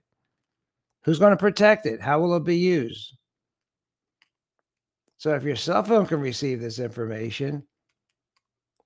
Who's 1.03 1.19
going 1.19 1.31
to 1.31 1.37
protect 1.37 1.85
it? 1.85 1.99
How 1.99 2.21
will 2.21 2.37
it 2.37 2.45
be 2.45 2.57
used? 2.57 3.17
So, 5.17 5.35
if 5.35 5.43
your 5.43 5.57
cell 5.57 5.83
phone 5.83 6.05
can 6.05 6.21
receive 6.21 6.61
this 6.61 6.79
information, 6.79 7.63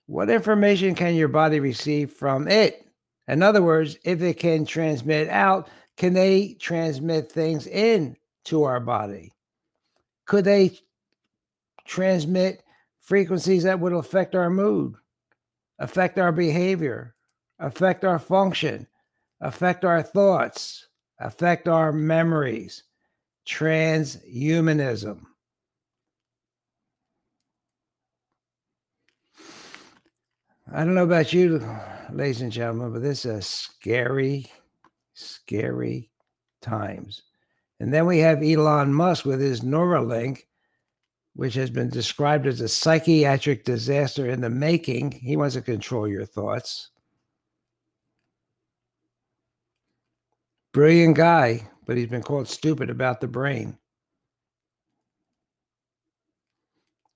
what 0.07 0.31
information 0.31 0.95
can 0.95 1.13
your 1.13 1.27
body 1.27 1.59
receive 1.59 2.13
from 2.13 2.47
it? 2.47 2.88
In 3.29 3.41
other 3.41 3.61
words, 3.61 3.97
if 4.03 4.21
it 4.21 4.39
can 4.39 4.65
transmit 4.65 5.29
out, 5.29 5.69
can 5.95 6.13
they 6.13 6.55
transmit 6.59 7.31
things 7.31 7.67
in 7.67 8.17
to 8.45 8.63
our 8.63 8.79
body? 8.79 9.31
Could 10.25 10.45
they 10.45 10.77
transmit 11.85 12.63
frequencies 12.99 13.63
that 13.63 13.79
would 13.79 13.93
affect 13.93 14.35
our 14.35 14.49
mood, 14.49 14.95
affect 15.79 16.19
our 16.19 16.31
behavior, 16.31 17.15
affect 17.57 18.05
our 18.05 18.19
function, 18.19 18.87
affect 19.41 19.83
our 19.83 20.03
thoughts, 20.03 20.87
affect 21.19 21.67
our 21.67 21.91
memories. 21.91 22.83
Transhumanism. 23.47 25.25
I 30.71 30.83
don't 30.83 30.93
know 30.93 31.03
about 31.03 31.33
you, 31.33 31.65
ladies 32.11 32.41
and 32.41 32.51
gentlemen, 32.51 32.93
but 32.93 33.01
this 33.01 33.25
is 33.25 33.47
scary, 33.47 34.51
scary 35.15 36.11
times. 36.61 37.23
And 37.79 37.91
then 37.91 38.05
we 38.05 38.19
have 38.19 38.43
Elon 38.43 38.93
Musk 38.93 39.25
with 39.25 39.41
his 39.41 39.61
Neuralink, 39.61 40.43
which 41.33 41.55
has 41.55 41.71
been 41.71 41.89
described 41.89 42.45
as 42.45 42.61
a 42.61 42.67
psychiatric 42.67 43.63
disaster 43.63 44.29
in 44.29 44.41
the 44.41 44.49
making. 44.51 45.11
He 45.11 45.37
wants 45.37 45.55
to 45.55 45.61
control 45.61 46.07
your 46.07 46.25
thoughts. 46.25 46.91
Brilliant 50.71 51.15
guy, 51.15 51.67
but 51.87 51.97
he's 51.97 52.09
been 52.09 52.21
called 52.21 52.47
stupid 52.47 52.91
about 52.91 53.21
the 53.21 53.27
brain. 53.27 53.75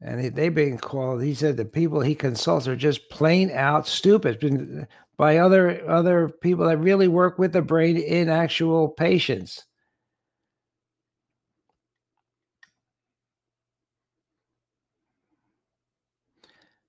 And 0.04 0.36
they've 0.36 0.54
been 0.54 0.78
called, 0.78 1.24
he 1.24 1.34
said 1.34 1.56
the 1.56 1.64
people 1.64 2.02
he 2.02 2.14
consults 2.14 2.68
are 2.68 2.76
just 2.76 3.10
plain 3.10 3.50
out 3.52 3.88
stupid 3.88 4.88
by 5.18 5.38
other 5.38 5.90
other 5.90 6.28
people 6.28 6.66
that 6.68 6.78
really 6.78 7.08
work 7.08 7.40
with 7.40 7.54
the 7.54 7.62
brain 7.62 7.96
in 7.98 8.28
actual 8.28 8.90
patients. 8.90 9.66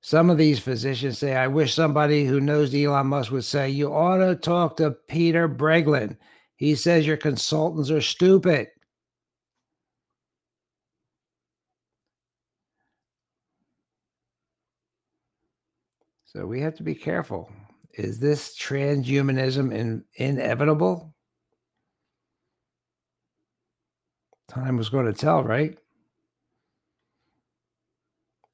Some 0.00 0.29
of 0.29 0.37
these 0.37 0.59
physicians 0.59 1.18
say, 1.18 1.35
I 1.37 1.46
wish 1.46 1.72
somebody 1.72 2.27
who 2.27 2.40
knows 2.40 2.74
Elon 2.74 3.07
Musk 3.07 3.31
would 3.33 3.44
say, 3.44 3.70
You 3.70 3.94
ought 3.94 4.18
to 4.18 4.35
talk 4.35 4.77
to 4.77 4.90
Peter 5.09 5.48
Breggin. 5.48 6.16
He 6.57 6.74
says 6.74 7.07
your 7.07 7.16
consultants 7.16 7.90
are 7.90 8.00
stupid. 8.00 8.68
So 16.35 16.47
we 16.47 16.61
have 16.62 16.75
to 16.77 16.83
be 16.83 16.94
careful. 16.94 17.51
Is 17.92 18.18
this 18.18 18.57
transhumanism 18.59 19.73
in, 19.73 20.05
inevitable? 20.16 21.14
Time 24.49 24.77
was 24.77 24.88
going 24.88 25.07
to 25.07 25.12
tell, 25.12 25.44
right? 25.44 25.79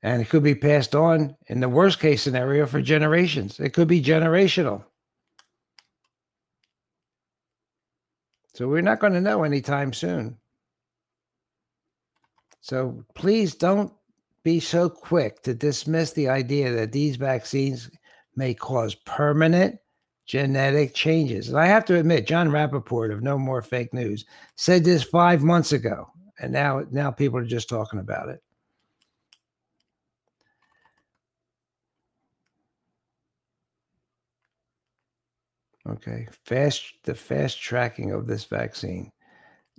And 0.03 0.21
it 0.21 0.29
could 0.29 0.43
be 0.43 0.55
passed 0.55 0.95
on 0.95 1.37
in 1.47 1.61
the 1.61 1.69
worst 1.69 2.01
case 2.01 2.23
scenario 2.23 2.67
for 2.67 2.83
generations. 2.83 3.59
It 3.61 3.73
could 3.73 3.89
be 3.89 4.03
generational. 4.03 4.85
So 8.55 8.69
we're 8.69 8.83
not 8.83 9.01
going 9.01 9.15
to 9.15 9.21
know 9.21 9.43
anytime 9.43 9.93
soon. 9.95 10.37
So 12.61 13.05
please 13.15 13.55
don't 13.55 13.93
be 14.43 14.61
so 14.61 14.89
quick 14.89 15.43
to 15.43 15.55
dismiss 15.55 16.13
the 16.13 16.29
idea 16.29 16.73
that 16.73 16.93
these 16.93 17.17
vaccines 17.17 17.91
may 18.37 18.55
cause 18.55 18.95
permanent 18.95 19.79
genetic 20.27 20.95
changes. 20.95 21.49
And 21.49 21.59
I 21.59 21.67
have 21.67 21.85
to 21.87 21.99
admit, 21.99 22.27
Jon 22.27 22.49
Rappoport 22.49 23.13
of 23.13 23.23
No 23.23 23.37
More 23.37 23.63
Fake 23.63 23.93
News 23.93 24.25
said 24.57 24.85
this 24.85 25.03
five 25.03 25.43
months 25.43 25.73
ago, 25.73 26.07
and 26.39 26.53
now 26.53 26.85
now 26.91 27.11
people 27.11 27.39
are 27.39 27.45
just 27.45 27.69
talking 27.69 27.99
about 27.99 28.29
it. 28.29 28.43
Okay, 35.89 36.29
fast 36.45 36.95
the 37.03 37.15
fast 37.15 37.61
tracking 37.61 38.13
of 38.13 38.27
this 38.27 38.45
vaccine. 38.45 39.11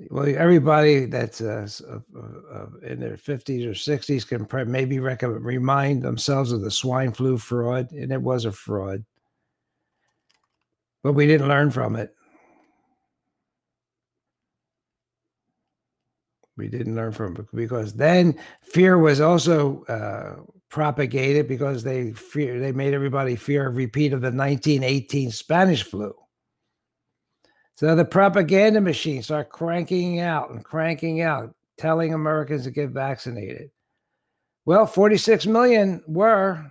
Well, 0.10 0.34
everybody 0.36 1.06
that's 1.06 1.42
uh, 1.42 1.68
uh, 1.88 2.66
in 2.82 3.00
their 3.00 3.18
fifties 3.18 3.66
or 3.66 3.76
sixties 3.76 4.26
can 4.26 4.46
pre- 4.46 4.66
maybe 4.66 5.00
remind 5.00 6.02
themselves 6.02 6.52
of 6.52 6.62
the 6.62 6.72
swine 6.72 7.12
flu 7.12 7.38
fraud, 7.38 7.92
and 7.92 8.12
it 8.12 8.22
was 8.22 8.46
a 8.46 8.52
fraud, 8.52 9.06
but 11.04 11.14
we 11.14 11.28
didn't 11.28 11.48
learn 11.48 11.72
from 11.72 11.96
it. 11.96 12.16
We 16.58 16.68
didn't 16.68 16.96
learn 16.96 17.12
from 17.12 17.38
it 17.38 17.46
because 17.54 17.94
then 17.94 18.40
fear 18.62 18.98
was 18.98 19.22
also 19.22 19.84
uh, 19.86 20.42
propagated 20.70 21.48
because 21.48 21.84
they 21.84 22.12
fear 22.14 22.60
they 22.60 22.72
made 22.72 22.94
everybody 22.94 23.36
fear 23.36 23.68
a 23.68 23.70
repeat 23.70 24.14
of 24.14 24.22
the 24.22 24.28
1918 24.28 25.32
Spanish 25.32 25.84
flu. 25.84 26.14
So 27.82 27.96
the 27.96 28.06
propaganda 28.06 28.80
machines 28.80 29.26
start 29.26 29.50
cranking 29.50 30.20
out 30.20 30.52
and 30.52 30.64
cranking 30.64 31.22
out, 31.22 31.56
telling 31.80 32.14
Americans 32.14 32.66
to 32.66 32.70
get 32.70 32.92
vaccinated. 32.92 33.72
Well, 34.66 34.86
46 34.86 35.48
million 35.48 36.04
were. 36.08 36.64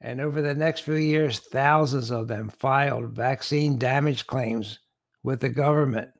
And 0.00 0.20
over 0.20 0.40
the 0.40 0.54
next 0.54 0.82
few 0.82 0.94
years, 0.94 1.40
thousands 1.40 2.12
of 2.12 2.28
them 2.28 2.48
filed 2.48 3.06
vaccine 3.06 3.76
damage 3.76 4.24
claims 4.28 4.78
with 5.24 5.40
the 5.40 5.48
government. 5.48 6.10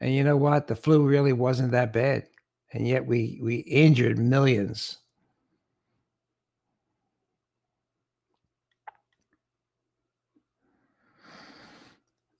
And 0.00 0.14
you 0.14 0.24
know 0.24 0.38
what? 0.38 0.68
The 0.68 0.74
flu 0.74 1.06
really 1.06 1.34
wasn't 1.34 1.72
that 1.72 1.92
bad. 1.92 2.28
And 2.72 2.88
yet 2.88 3.04
we 3.04 3.40
we 3.42 3.56
injured 3.56 4.18
millions. 4.18 4.96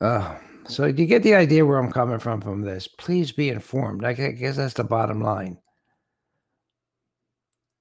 Uh, 0.00 0.36
So 0.66 0.86
you 0.86 1.06
get 1.06 1.22
the 1.24 1.34
idea 1.34 1.66
where 1.66 1.78
I'm 1.78 1.90
coming 1.90 2.20
from 2.20 2.40
from 2.40 2.62
this. 2.62 2.86
Please 2.86 3.32
be 3.32 3.48
informed. 3.48 4.04
I 4.04 4.12
guess 4.12 4.56
that's 4.56 4.74
the 4.74 4.84
bottom 4.84 5.20
line. 5.20 5.58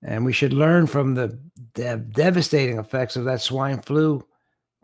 And 0.02 0.26
we 0.26 0.34
should 0.34 0.54
learn 0.54 0.88
from 0.88 1.14
the 1.14 1.40
dev- 1.76 2.14
devastating 2.14 2.80
effects 2.80 3.16
of 3.16 3.26
that 3.26 3.42
swine 3.42 3.82
flu 3.82 4.26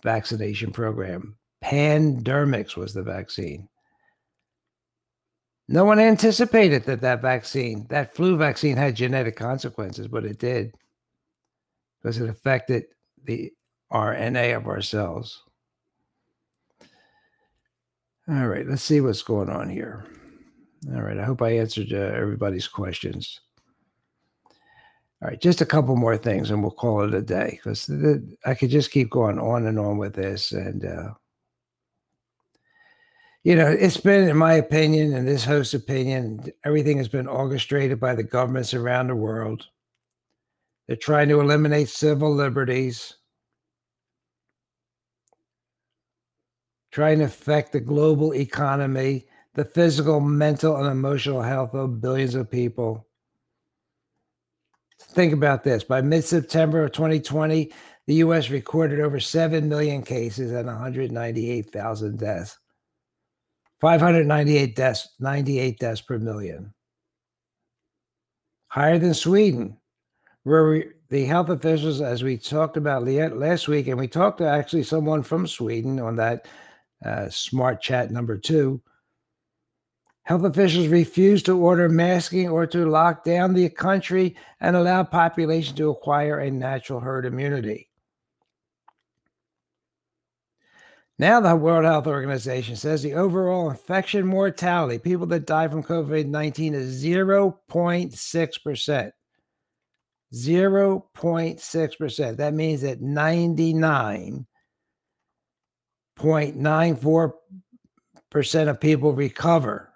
vaccination 0.03 0.71
program. 0.71 1.37
Pandemrix 1.63 2.75
was 2.75 2.93
the 2.93 3.01
vaccine. 3.01 3.67
No 5.67 5.83
one 5.83 5.99
anticipated 5.99 6.83
that 6.83 7.01
that 7.01 7.21
vaccine, 7.23 7.87
that 7.89 8.13
flu 8.13 8.37
vaccine, 8.37 8.77
had 8.77 8.95
genetic 8.95 9.35
consequences, 9.35 10.07
but 10.07 10.25
it 10.25 10.37
did 10.37 10.75
because 12.01 12.19
it 12.19 12.29
affected 12.29 12.83
the 13.23 13.51
RNA 13.91 14.57
of 14.57 14.67
our 14.67 14.81
cells. 14.81 15.41
All 18.27 18.47
right, 18.47 18.67
let's 18.67 18.81
see 18.81 19.01
what's 19.01 19.21
going 19.21 19.49
on 19.49 19.69
here. 19.69 20.03
All 20.93 21.01
right, 21.01 21.19
I 21.19 21.23
hope 21.23 21.43
I 21.43 21.57
answered 21.57 21.93
uh, 21.93 21.97
everybody's 21.97 22.67
questions. 22.67 23.39
All 25.21 25.29
right, 25.29 25.39
just 25.39 25.61
a 25.61 25.65
couple 25.65 25.95
more 25.95 26.17
things 26.17 26.49
and 26.49 26.61
we'll 26.61 26.71
call 26.71 27.01
it 27.01 27.13
a 27.13 27.21
day 27.21 27.51
because 27.51 27.89
I 28.45 28.55
could 28.55 28.71
just 28.71 28.91
keep 28.91 29.11
going 29.11 29.37
on 29.37 29.67
and 29.67 29.77
on 29.77 29.97
with 29.97 30.13
this. 30.13 30.51
And, 30.51 30.85
uh, 30.85 31.13
you 33.43 33.55
know, 33.55 33.67
it's 33.67 33.97
been, 33.97 34.27
in 34.27 34.37
my 34.37 34.53
opinion, 34.53 35.13
and 35.13 35.27
this 35.27 35.45
host's 35.45 35.75
opinion, 35.75 36.51
everything 36.63 36.97
has 36.97 37.07
been 37.07 37.27
orchestrated 37.27 37.99
by 37.99 38.15
the 38.15 38.23
governments 38.23 38.73
around 38.73 39.07
the 39.07 39.15
world. 39.15 39.67
They're 40.87 40.95
trying 40.95 41.29
to 41.29 41.41
eliminate 41.41 41.89
civil 41.89 42.33
liberties, 42.33 43.13
trying 46.95 47.19
to 47.19 47.25
affect 47.25 47.73
the 47.73 47.79
global 47.81 48.33
economy, 48.33 49.25
the 49.53 49.65
physical, 49.65 50.21
mental, 50.21 50.77
and 50.77 50.87
emotional 50.87 51.41
health 51.41 51.73
of 51.73 51.99
billions 51.99 52.35
of 52.35 52.49
people. 52.49 53.05
Think 55.01 55.33
about 55.33 55.65
this. 55.65 55.83
By 55.83 55.99
mid 55.99 56.23
September 56.23 56.85
of 56.85 56.93
2020, 56.93 57.73
the 58.07 58.13
US 58.13 58.49
recorded 58.49 59.01
over 59.01 59.19
7 59.19 59.67
million 59.67 60.03
cases 60.03 60.53
and 60.53 60.67
198,000 60.67 62.17
deaths. 62.17 62.57
598 63.81 64.73
deaths, 64.73 65.09
98 65.19 65.77
deaths 65.77 65.99
per 65.99 66.17
million. 66.17 66.73
Higher 68.69 68.99
than 68.99 69.13
Sweden, 69.13 69.75
where 70.43 70.69
we, 70.69 70.85
the 71.09 71.25
health 71.25 71.49
officials, 71.49 71.99
as 71.99 72.23
we 72.23 72.37
talked 72.37 72.77
about 72.77 73.03
last 73.03 73.67
week, 73.67 73.87
and 73.87 73.99
we 73.99 74.07
talked 74.07 74.37
to 74.37 74.47
actually 74.47 74.83
someone 74.83 75.23
from 75.23 75.45
Sweden 75.45 75.99
on 75.99 76.15
that 76.15 76.47
uh, 77.05 77.29
smart 77.29 77.81
chat 77.81 78.11
number 78.11 78.37
two. 78.37 78.81
Health 80.23 80.43
officials 80.43 80.87
refuse 80.87 81.43
to 81.43 81.55
order 81.55 81.87
masking 81.87 82.49
or 82.49 82.65
to 82.67 82.89
lock 82.89 83.23
down 83.23 83.53
the 83.53 83.69
country 83.69 84.35
and 84.59 84.75
allow 84.75 85.03
population 85.03 85.75
to 85.75 85.91
acquire 85.91 86.39
a 86.39 86.49
natural 86.49 86.99
herd 86.99 87.27
immunity. 87.27 87.89
Now, 91.17 91.39
the 91.39 91.55
World 91.55 91.85
Health 91.85 92.07
Organization 92.07 92.75
says 92.75 93.01
the 93.01 93.13
overall 93.13 93.69
infection 93.69 94.25
mortality, 94.25 94.97
people 94.97 95.25
that 95.27 95.45
die 95.45 95.69
from 95.69 95.83
COVID 95.83 96.25
19, 96.25 96.73
is 96.73 97.01
0.6%. 97.03 99.11
0.6%. 100.33 102.37
That 102.37 102.53
means 102.53 102.81
that 102.81 102.99
99.94% 106.19 108.69
of 108.69 108.79
people 108.79 109.13
recover. 109.13 109.91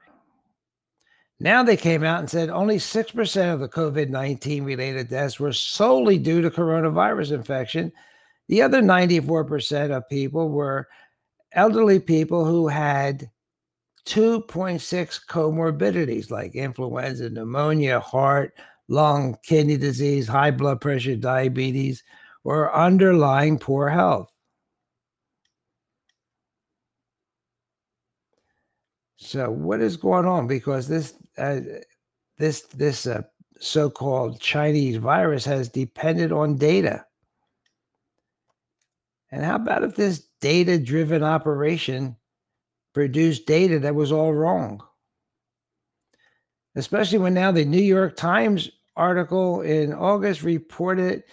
Now 1.40 1.64
they 1.64 1.78
came 1.78 2.04
out 2.04 2.20
and 2.20 2.30
said 2.30 2.50
only 2.50 2.78
6% 2.78 3.54
of 3.54 3.62
the 3.62 3.70
COVID 3.70 4.10
19 4.10 4.64
related 4.64 5.08
deaths 5.08 5.40
were 5.40 5.54
solely 5.54 6.18
due 6.18 6.42
to 6.42 6.50
coronavirus 6.50 7.32
infection. 7.32 7.94
The 8.50 8.62
other 8.62 8.82
94% 8.82 9.96
of 9.96 10.10
people 10.10 10.50
were 10.50 10.88
elderly 11.54 12.00
people 12.00 12.46
who 12.46 12.68
had 12.68 13.30
2.6 14.06 15.26
comorbidities 15.28 16.32
like 16.32 16.56
influenza, 16.56 17.30
pneumonia, 17.30 18.00
heart, 18.00 18.54
lung, 18.88 19.38
kidney 19.44 19.78
disease, 19.78 20.28
high 20.28 20.52
blood 20.52 20.82
pressure, 20.82 21.16
diabetes, 21.16 22.04
or 22.44 22.76
underlying 22.76 23.60
poor 23.60 23.88
health. 23.88 24.32
So 29.22 29.52
what 29.52 29.82
is 29.82 29.98
going 29.98 30.26
on? 30.26 30.48
Because 30.48 30.88
this 30.88 31.14
uh, 31.38 31.60
this 32.38 32.62
this 32.62 33.06
uh, 33.06 33.24
so-called 33.60 34.40
Chinese 34.40 34.96
virus 34.96 35.44
has 35.44 35.68
depended 35.68 36.32
on 36.32 36.58
data. 36.58 37.06
And 39.32 39.44
how 39.44 39.58
about 39.58 39.84
if 39.84 39.96
this 39.96 40.26
data-driven 40.40 41.22
operation 41.22 42.16
produced 42.94 43.46
data 43.46 43.78
that 43.80 43.94
was 43.94 44.14
all 44.14 44.34
wrong? 44.34 44.82
Especially 46.76 47.18
when 47.18 47.34
now 47.34 47.52
the 47.52 47.66
New 47.66 47.82
York 47.82 48.16
Times 48.16 48.72
article 48.96 49.62
in 49.62 49.94
August 49.94 50.44
reported 50.44 51.24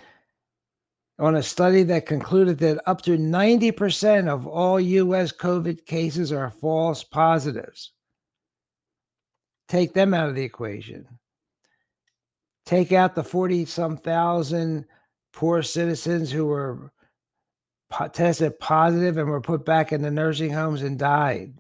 on 1.19 1.37
a 1.37 1.43
study 1.43 1.83
that 1.85 2.07
concluded 2.07 2.59
that 2.59 2.81
up 2.87 3.03
to 3.03 3.17
90% 3.17 4.29
of 4.29 4.47
all 4.47 4.79
US 4.79 5.33
COVID 5.33 5.87
cases 5.87 6.31
are 6.33 6.51
false 6.51 7.03
positives. 7.03 7.93
Take 9.69 9.95
them 9.95 10.13
out 10.13 10.29
of 10.29 10.35
the 10.35 10.43
equation. 10.43 11.07
Take 12.67 12.93
out 12.93 13.15
the 13.15 13.25
40 13.25 13.65
some 13.65 13.97
thousand 13.97 14.85
poor 15.33 15.63
citizens 15.63 16.31
who 16.31 16.47
were 16.47 16.93
po- 17.91 18.09
tested 18.09 18.59
positive 18.59 19.17
and 19.17 19.29
were 19.29 19.41
put 19.41 19.65
back 19.65 19.93
in 19.93 20.03
the 20.03 20.11
nursing 20.11 20.53
homes 20.53 20.83
and 20.83 20.99
died. 20.99 21.55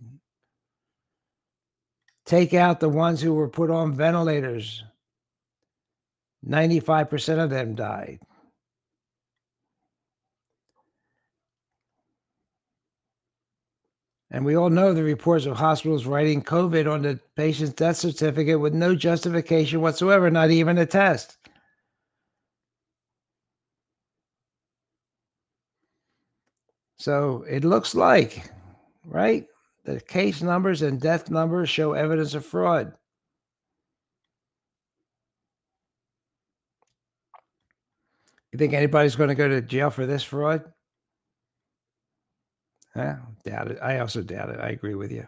Take 2.27 2.55
out 2.55 2.81
the 2.81 2.89
ones 2.89 3.21
who 3.23 3.35
were 3.35 3.49
put 3.49 3.71
on 3.71 3.95
ventilators 3.95 4.83
95% 6.47 7.43
of 7.43 7.51
them 7.51 7.75
died. 7.75 8.21
And 14.31 14.45
we 14.45 14.57
all 14.57 14.71
know 14.71 14.93
the 14.93 15.05
reports 15.05 15.47
of 15.47 15.57
hospitals 15.57 16.07
writing 16.07 16.43
COVID 16.43 16.91
on 16.93 17.03
the 17.03 17.21
patient's 17.37 17.75
death 17.75 17.97
certificate 17.97 18.59
with 18.59 18.75
no 18.75 18.95
justification 18.95 19.81
whatsoever, 19.81 20.31
not 20.31 20.51
even 20.51 20.79
a 20.79 20.87
test. 20.87 21.37
So 26.99 27.45
it 27.49 27.65
looks 27.65 27.95
like, 27.95 28.51
right? 29.05 29.47
The 29.85 30.01
case 30.01 30.43
numbers 30.43 30.83
and 30.83 31.01
death 31.01 31.31
numbers 31.31 31.69
show 31.69 31.93
evidence 31.93 32.35
of 32.35 32.45
fraud. 32.45 32.93
You 38.51 38.59
think 38.59 38.73
anybody's 38.73 39.15
going 39.17 39.29
to 39.29 39.35
go 39.35 39.49
to 39.49 39.61
jail 39.61 39.91
for 39.91 40.07
this 40.07 40.25
fraud? 40.25 40.65
Yeah, 42.97 43.19
doubt 43.45 43.71
it. 43.71 43.79
I 43.83 43.99
also 43.99 44.23
doubt 44.23 44.51
it. 44.51 44.59
I 44.59 44.71
agree 44.71 44.95
with 44.95 45.13
you. 45.13 45.27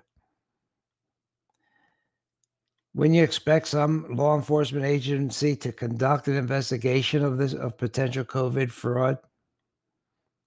When 2.95 3.13
you 3.13 3.23
expect 3.23 3.69
some 3.69 4.07
law 4.15 4.35
enforcement 4.35 4.87
agency 4.87 5.55
to 5.57 5.71
conduct 5.71 6.27
an 6.29 6.37
investigation 6.37 7.23
of 7.23 7.37
this 7.37 7.53
of 7.53 7.77
potential 7.77 8.25
COVID 8.25 8.71
fraud, 8.71 9.19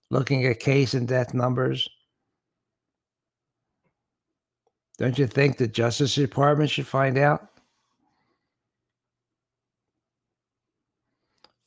looking 0.09 0.45
at 0.45 0.59
case 0.59 0.95
and 0.95 1.07
death 1.07 1.33
numbers, 1.33 1.87
don't 4.97 5.17
you 5.19 5.27
think 5.27 5.57
the 5.57 5.67
Justice 5.67 6.15
Department 6.15 6.71
should 6.71 6.87
find 6.87 7.17
out? 7.17 7.51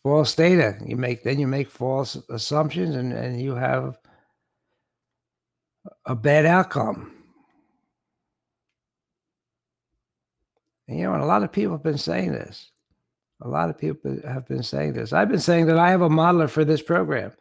false 0.04 0.34
data. 0.36 0.76
You 0.84 0.96
make 0.96 1.24
then 1.24 1.40
you 1.40 1.48
make 1.48 1.68
false 1.68 2.16
assumptions 2.28 2.94
and, 2.94 3.12
and 3.12 3.40
you 3.40 3.54
have 3.54 3.98
a 6.06 6.14
bad 6.14 6.46
outcome. 6.46 7.12
And, 10.88 10.98
you 10.98 11.04
know, 11.04 11.14
and 11.14 11.22
a 11.22 11.26
lot 11.26 11.42
of 11.42 11.52
people 11.52 11.72
have 11.72 11.82
been 11.82 11.98
saying 11.98 12.32
this. 12.32 12.70
A 13.42 13.48
lot 13.48 13.70
of 13.70 13.78
people 13.78 14.18
have 14.26 14.46
been 14.46 14.62
saying 14.62 14.92
this. 14.92 15.12
I've 15.12 15.28
been 15.28 15.40
saying 15.40 15.66
that 15.66 15.78
I 15.78 15.90
have 15.90 16.02
a 16.02 16.08
modeler 16.08 16.48
for 16.48 16.64
this 16.64 16.82
program. 16.82 17.32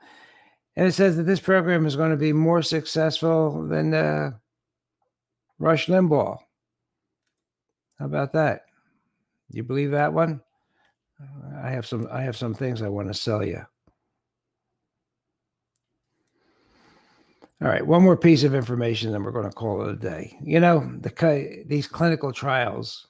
And 0.76 0.88
it 0.88 0.94
says 0.94 1.18
that 1.18 1.24
this 1.24 1.40
program 1.40 1.86
is 1.86 1.96
going 1.96 2.12
to 2.12 2.18
be 2.18 2.34
more 2.34 2.62
successful 2.62 3.68
than 3.68 3.94
uh, 3.94 4.32
Rush 5.60 5.88
Limbaugh. 5.88 6.38
How 8.00 8.06
about 8.06 8.34
that? 8.34 8.62
You 9.50 9.64
believe 9.64 9.92
that 9.92 10.14
one? 10.14 10.42
I 11.64 11.70
have 11.70 11.86
some 11.86 12.08
I 12.12 12.22
have 12.24 12.36
some 12.36 12.54
things 12.54 12.82
I 12.82 12.90
want 12.90 13.08
to 13.08 13.14
sell 13.14 13.46
you. 13.46 13.66
All 17.62 17.70
right, 17.70 17.86
one 17.86 18.04
more 18.04 18.18
piece 18.18 18.44
of 18.44 18.56
information, 18.56 19.12
then 19.12 19.24
we're 19.24 19.32
going 19.32 19.50
to 19.50 19.56
call 19.56 19.84
it 19.84 19.92
a 19.92 19.96
day. 19.96 20.38
You 20.42 20.60
know, 20.60 20.80
the 21.00 21.64
these 21.66 21.88
clinical 21.88 22.32
trials 22.34 23.08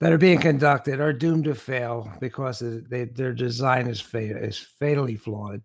that 0.00 0.12
are 0.12 0.18
being 0.18 0.38
conducted 0.38 1.00
are 1.00 1.12
doomed 1.12 1.44
to 1.44 1.54
fail 1.54 2.10
because 2.20 2.60
they, 2.60 3.04
their 3.04 3.32
design 3.32 3.86
is, 3.86 4.00
fatal, 4.00 4.36
is 4.36 4.58
fatally 4.58 5.16
flawed. 5.16 5.62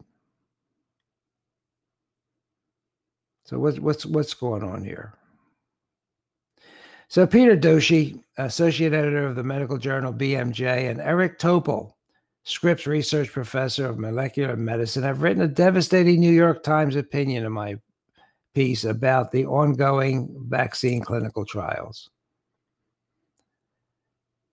So 3.46 3.58
what's 3.60 3.80
what's 3.80 4.06
what's 4.06 4.34
going 4.34 4.64
on 4.64 4.84
here? 4.84 5.14
So 7.08 7.26
Peter 7.26 7.58
Doshi, 7.58 8.22
associate 8.38 8.94
editor 8.94 9.26
of 9.26 9.36
the 9.36 9.44
medical 9.44 9.78
journal 9.78 10.14
BMJ, 10.14 10.92
and 10.92 11.02
Eric 11.02 11.40
Topol, 11.40 11.94
Scripps 12.44 12.88
research 12.88 13.32
professor 13.32 13.86
of 13.86 14.00
molecular 14.00 14.56
medicine, 14.56 15.04
have 15.04 15.22
written 15.22 15.44
a 15.44 15.48
devastating 15.48 16.20
New 16.20 16.32
York 16.32 16.64
Times 16.64 16.96
opinion 16.96 17.46
in 17.46 17.52
my 17.52 17.76
piece 18.54 18.84
about 18.84 19.32
the 19.32 19.46
ongoing 19.46 20.46
vaccine 20.48 21.02
clinical 21.02 21.46
trials. 21.46 22.10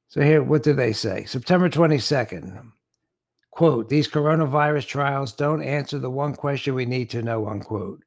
So 0.09 0.21
here, 0.21 0.43
what 0.43 0.63
do 0.63 0.73
they 0.73 0.93
say? 0.93 1.25
September 1.25 1.69
22nd. 1.69 2.71
Quote, 3.51 3.89
these 3.89 4.09
coronavirus 4.09 4.87
trials 4.87 5.33
don't 5.33 5.63
answer 5.63 5.99
the 5.99 6.11
one 6.11 6.35
question 6.35 6.75
we 6.75 6.85
need 6.85 7.09
to 7.11 7.23
know, 7.23 7.49
unquote. 7.49 8.03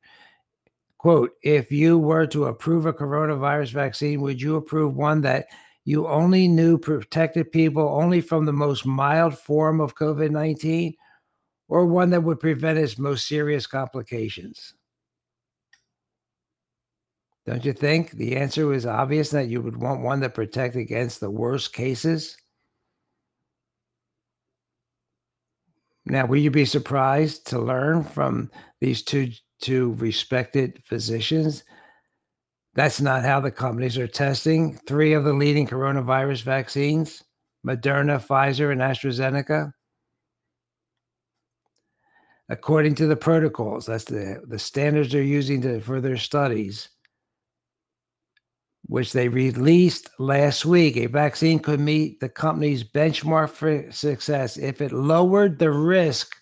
Quote, 0.99 1.31
if 1.41 1.71
you 1.71 1.97
were 1.97 2.27
to 2.27 2.45
approve 2.45 2.85
a 2.85 2.93
coronavirus 2.93 3.71
vaccine, 3.71 4.21
would 4.21 4.41
you 4.41 4.57
approve 4.57 4.95
one 4.95 5.21
that 5.21 5.47
you 5.89 6.07
only 6.07 6.47
knew 6.47 6.77
protected 6.77 7.51
people 7.51 7.81
only 7.81 8.21
from 8.21 8.45
the 8.45 8.53
most 8.53 8.85
mild 8.85 9.35
form 9.35 9.81
of 9.81 9.95
COVID 9.95 10.29
19 10.29 10.93
or 11.67 11.87
one 11.87 12.11
that 12.11 12.21
would 12.21 12.39
prevent 12.39 12.77
its 12.77 12.99
most 12.99 13.27
serious 13.27 13.65
complications? 13.65 14.75
Don't 17.47 17.65
you 17.65 17.73
think 17.73 18.11
the 18.11 18.35
answer 18.35 18.67
was 18.67 18.85
obvious 18.85 19.31
that 19.31 19.47
you 19.47 19.63
would 19.63 19.77
want 19.77 20.01
one 20.01 20.19
that 20.19 20.35
protect 20.35 20.75
against 20.75 21.21
the 21.21 21.31
worst 21.31 21.73
cases? 21.73 22.37
Now, 26.05 26.27
will 26.27 26.37
you 26.37 26.51
be 26.51 26.65
surprised 26.65 27.47
to 27.47 27.59
learn 27.59 28.03
from 28.03 28.51
these 28.79 29.01
two 29.01 29.31
two 29.59 29.93
respected 29.93 30.83
physicians 30.85 31.63
that's 32.75 33.01
not 33.01 33.23
how 33.23 33.39
the 33.39 33.51
companies 33.51 33.97
are 33.97 34.07
testing 34.07 34.79
three 34.87 35.13
of 35.13 35.23
the 35.23 35.33
leading 35.33 35.67
coronavirus 35.67 36.43
vaccines 36.43 37.23
Moderna, 37.65 38.25
Pfizer, 38.25 38.71
and 38.71 38.81
AstraZeneca. 38.81 39.73
According 42.47 42.95
to 42.95 43.05
the 43.05 43.15
protocols, 43.15 43.85
that's 43.85 44.05
the, 44.05 44.41
the 44.47 44.57
standards 44.57 45.11
they're 45.11 45.21
using 45.21 45.61
to, 45.61 45.79
for 45.81 46.01
their 46.01 46.17
studies, 46.17 46.89
which 48.87 49.13
they 49.13 49.27
released 49.27 50.09
last 50.17 50.65
week. 50.65 50.97
A 50.97 51.05
vaccine 51.05 51.59
could 51.59 51.79
meet 51.79 52.19
the 52.19 52.29
company's 52.29 52.83
benchmark 52.83 53.49
for 53.49 53.91
success 53.91 54.57
if 54.57 54.81
it 54.81 54.91
lowered 54.91 55.59
the 55.59 55.69
risk 55.69 56.35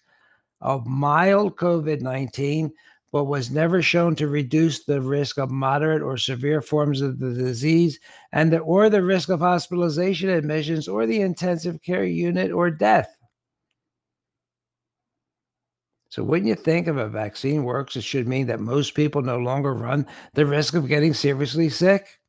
of 0.62 0.88
mild 0.88 1.58
COVID 1.58 2.02
19 2.02 2.72
but 3.18 3.24
was 3.24 3.50
never 3.50 3.82
shown 3.82 4.16
to 4.16 4.28
reduce 4.28 4.86
the 4.86 5.02
risk 5.02 5.40
of 5.40 5.50
moderate 5.50 6.04
or 6.04 6.18
severe 6.18 6.62
forms 6.62 7.02
of 7.02 7.18
the 7.18 7.34
disease 7.34 8.00
and 8.32 8.54
the, 8.54 8.60
or 8.60 8.92
the 8.92 9.02
risk 9.02 9.30
of 9.30 9.40
hospitalization 9.40 10.30
admissions 10.30 10.88
or 10.88 11.08
the 11.08 11.20
intensive 11.20 11.82
care 11.82 12.04
unit 12.04 12.52
or 12.52 12.70
death. 12.70 13.10
So, 16.10 16.24
wouldn't 16.24 16.48
you 16.48 16.54
think 16.54 16.88
if 16.88 16.96
a 16.96 17.10
vaccine 17.10 17.64
works, 17.64 17.96
it 17.96 18.04
should 18.04 18.28
mean 18.28 18.46
that 18.46 18.60
most 18.60 18.94
people 18.94 19.24
no 19.24 19.40
longer 19.40 19.74
run 19.74 20.06
the 20.36 20.46
risk 20.46 20.76
of 20.76 20.88
getting 20.88 21.16
seriously 21.16 21.70
sick? 21.70 22.20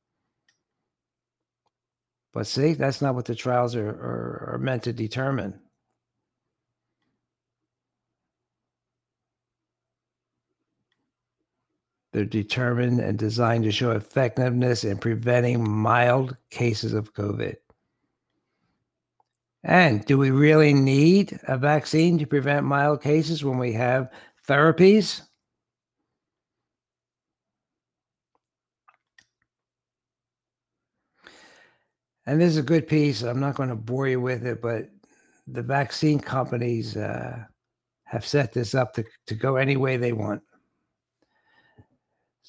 But 2.32 2.46
see, 2.46 2.72
that's 2.72 3.02
not 3.02 3.14
what 3.14 3.26
the 3.26 3.34
trials 3.34 3.76
are, 3.76 3.90
are, 3.90 4.52
are 4.54 4.58
meant 4.58 4.84
to 4.84 4.94
determine. 4.94 5.60
They're 12.18 12.24
determined 12.24 12.98
and 12.98 13.16
designed 13.16 13.62
to 13.62 13.70
show 13.70 13.92
effectiveness 13.92 14.82
in 14.82 14.98
preventing 14.98 15.70
mild 15.70 16.36
cases 16.50 16.92
of 16.92 17.14
COVID. 17.14 17.54
And 19.62 20.04
do 20.04 20.18
we 20.18 20.32
really 20.32 20.74
need 20.74 21.38
a 21.46 21.56
vaccine 21.56 22.18
to 22.18 22.26
prevent 22.26 22.66
mild 22.66 23.02
cases 23.02 23.44
when 23.44 23.56
we 23.56 23.72
have 23.74 24.10
therapies? 24.48 25.22
And 32.26 32.40
this 32.40 32.50
is 32.50 32.56
a 32.56 32.62
good 32.62 32.88
piece. 32.88 33.22
I'm 33.22 33.38
not 33.38 33.54
going 33.54 33.68
to 33.68 33.76
bore 33.76 34.08
you 34.08 34.20
with 34.20 34.44
it, 34.44 34.60
but 34.60 34.90
the 35.46 35.62
vaccine 35.62 36.18
companies 36.18 36.96
uh, 36.96 37.44
have 38.06 38.26
set 38.26 38.52
this 38.52 38.74
up 38.74 38.92
to, 38.94 39.04
to 39.28 39.36
go 39.36 39.54
any 39.54 39.76
way 39.76 39.96
they 39.96 40.12
want. 40.12 40.42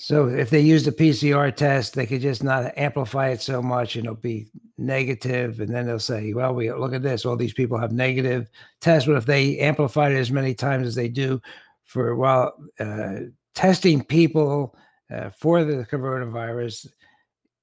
So 0.01 0.29
if 0.29 0.49
they 0.49 0.61
use 0.61 0.85
the 0.85 0.93
PCR 0.93 1.53
test, 1.53 1.93
they 1.93 2.05
could 2.05 2.21
just 2.21 2.41
not 2.41 2.71
amplify 2.77 3.31
it 3.31 3.41
so 3.41 3.61
much 3.61 3.97
and 3.97 4.05
it'll 4.05 4.15
be 4.15 4.47
negative, 4.77 5.59
and 5.59 5.75
then 5.75 5.87
they'll 5.87 5.99
say, 5.99 6.31
"Well, 6.33 6.55
we 6.55 6.71
look 6.71 6.93
at 6.93 7.03
this. 7.03 7.25
All 7.25 7.35
these 7.35 7.53
people 7.53 7.77
have 7.77 7.91
negative 7.91 8.49
tests." 8.79 9.07
But 9.07 9.17
if 9.17 9.25
they 9.25 9.59
amplify 9.59 10.09
it 10.09 10.15
as 10.15 10.31
many 10.31 10.53
times 10.53 10.87
as 10.87 10.95
they 10.95 11.09
do 11.09 11.41
for 11.83 12.15
while 12.15 12.53
uh, 12.79 13.15
testing 13.55 14.01
people 14.01 14.73
uh, 15.11 15.31
for 15.31 15.65
the 15.65 15.85
coronavirus, 15.85 16.87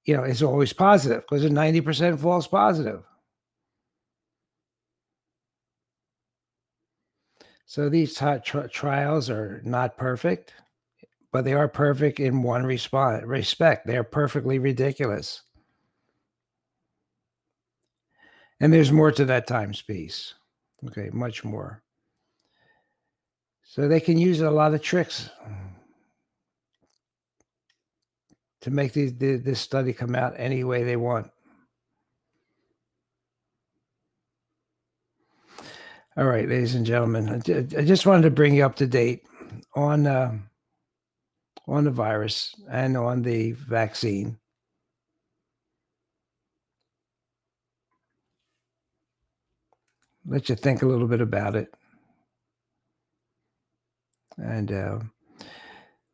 you 0.05 0.15
know, 0.15 0.25
it's 0.25 0.43
always 0.43 0.75
positive 0.75 1.23
because 1.23 1.43
it's 1.43 1.55
ninety 1.55 1.81
percent 1.81 2.21
false 2.21 2.47
positive. 2.47 3.03
So 7.65 7.89
these 7.89 8.15
t- 8.15 8.41
tri- 8.45 8.67
trials 8.67 9.31
are 9.31 9.63
not 9.65 9.97
perfect 9.97 10.53
but 11.33 11.45
they 11.45 11.53
are 11.53 11.69
perfect 11.69 12.21
in 12.21 12.43
one 12.43 12.65
respect. 12.65 13.87
They 13.87 13.97
are 13.97 14.05
perfectly 14.05 14.59
ridiculous. 14.59 15.43
And 18.61 18.73
there's 18.73 18.93
more 18.93 19.13
to 19.13 19.25
that 19.27 19.47
times 19.47 19.83
piece. 19.83 20.35
Okay, 20.87 21.11
much 21.13 21.45
more. 21.45 21.83
So 23.65 23.89
they 23.89 24.01
can 24.01 24.19
use 24.19 24.41
a 24.41 24.51
lot 24.51 24.73
of 24.73 24.81
tricks 24.81 25.29
to 28.63 28.71
make 28.71 28.93
these, 28.93 29.15
this 29.17 29.61
study 29.61 29.93
come 29.93 30.15
out 30.15 30.35
any 30.37 30.65
way 30.65 30.85
they 30.85 30.97
want. 30.97 31.31
All 36.17 36.25
right, 36.25 36.49
ladies 36.49 36.75
and 36.75 36.87
gentlemen, 36.87 37.29
I 37.29 37.83
just 37.83 38.07
wanted 38.07 38.23
to 38.23 38.31
bring 38.31 38.55
you 38.55 38.65
up 38.65 38.77
to 38.77 38.87
date 38.87 39.25
on. 39.75 40.07
Uh, 40.07 40.39
on 41.69 41.85
the 41.85 41.91
virus 41.91 42.55
and 42.71 42.97
on 42.97 43.23
the 43.23 43.53
vaccine. 43.53 44.39
Let 50.27 50.49
you 50.49 50.57
think 50.57 50.83
a 50.83 50.87
little 50.87 51.07
bit 51.07 51.21
about 51.21 51.55
it. 51.55 51.73
And 54.39 54.71
uh, 54.71 54.99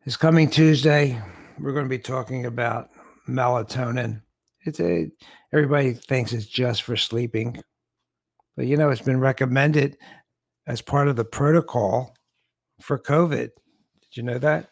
this 0.05 0.17
coming 0.17 0.49
Tuesday, 0.49 1.21
we're 1.59 1.73
going 1.73 1.87
to 1.87 1.91
be 1.91 1.99
talking 1.99 2.47
about 2.47 2.91
melatonin. 3.29 4.23
It's 4.65 4.81
a 4.81 5.11
everybody 5.53 5.93
thinks 5.93 6.33
it's 6.33 6.47
just 6.47 6.83
for 6.83 6.97
sleeping, 6.97 7.61
but 8.57 8.67
you 8.67 8.77
know 8.77 8.91
it's 8.91 9.01
been 9.01 9.19
recommended 9.19 9.97
as 10.67 10.81
part 10.81 11.09
of 11.09 11.17
the 11.17 11.25
protocol 11.25 12.15
for 12.81 12.99
COVID. 12.99 13.51
Did 13.51 14.17
you 14.17 14.23
know 14.23 14.39
that? 14.39 14.72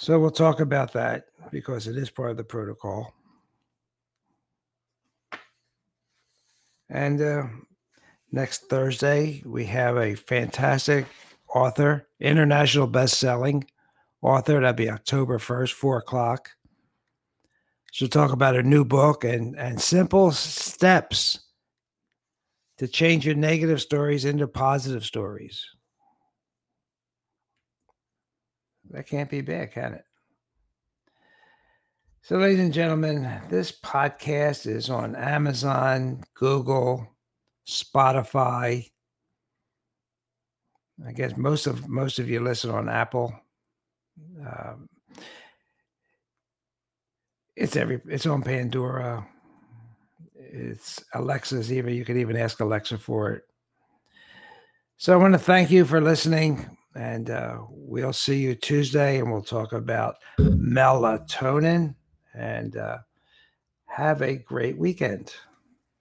So 0.00 0.16
we'll 0.20 0.30
talk 0.30 0.60
about 0.60 0.92
that 0.92 1.24
because 1.50 1.88
it 1.88 1.96
is 1.96 2.08
part 2.08 2.30
of 2.30 2.36
the 2.36 2.44
protocol. 2.44 3.12
And 6.88 7.20
uh, 7.20 7.42
next 8.30 8.68
Thursday, 8.68 9.42
we 9.44 9.66
have 9.66 9.96
a 9.96 10.14
fantastic 10.14 11.06
author, 11.52 12.06
international 12.20 12.86
best-selling 12.86 13.64
author. 14.22 14.60
That'll 14.60 14.72
be 14.72 14.88
October 14.88 15.36
1st, 15.40 15.72
4 15.72 15.98
o'clock. 15.98 16.50
She'll 17.90 18.06
talk 18.06 18.30
about 18.30 18.54
her 18.54 18.62
new 18.62 18.84
book 18.84 19.24
and, 19.24 19.58
and 19.58 19.80
simple 19.80 20.30
steps 20.30 21.40
to 22.76 22.86
change 22.86 23.26
your 23.26 23.34
negative 23.34 23.82
stories 23.82 24.24
into 24.24 24.46
positive 24.46 25.04
stories. 25.04 25.66
That 28.90 29.06
can't 29.06 29.30
be 29.30 29.40
bad, 29.40 29.72
can 29.72 29.94
it? 29.94 30.04
So, 32.22 32.36
ladies 32.36 32.60
and 32.60 32.72
gentlemen, 32.72 33.40
this 33.48 33.72
podcast 33.72 34.66
is 34.66 34.90
on 34.90 35.16
Amazon, 35.16 36.22
Google, 36.34 37.06
Spotify, 37.66 38.90
I 41.06 41.12
guess 41.12 41.36
most 41.36 41.66
of 41.66 41.88
most 41.88 42.18
of 42.18 42.28
you 42.28 42.40
listen 42.40 42.70
on 42.70 42.88
Apple. 42.88 43.32
Um, 44.40 44.88
it's 47.54 47.76
every 47.76 48.00
it's 48.08 48.26
on 48.26 48.42
Pandora. 48.42 49.26
It's 50.34 51.02
Alexa's 51.14 51.72
even 51.72 51.94
you 51.94 52.04
could 52.04 52.16
even 52.16 52.36
ask 52.36 52.60
Alexa 52.60 52.98
for 52.98 53.32
it. 53.32 53.42
So 54.96 55.12
I 55.12 55.16
want 55.16 55.34
to 55.34 55.38
thank 55.38 55.70
you 55.70 55.84
for 55.84 56.00
listening, 56.00 56.68
and 56.94 57.30
uh, 57.30 57.58
we'll 57.70 58.12
see 58.12 58.38
you 58.38 58.54
Tuesday, 58.54 59.18
and 59.18 59.30
we'll 59.30 59.42
talk 59.42 59.72
about 59.72 60.16
melatonin. 60.38 61.94
And 62.34 62.76
uh, 62.76 62.98
have 63.86 64.22
a 64.22 64.36
great 64.36 64.78
weekend. 64.78 65.34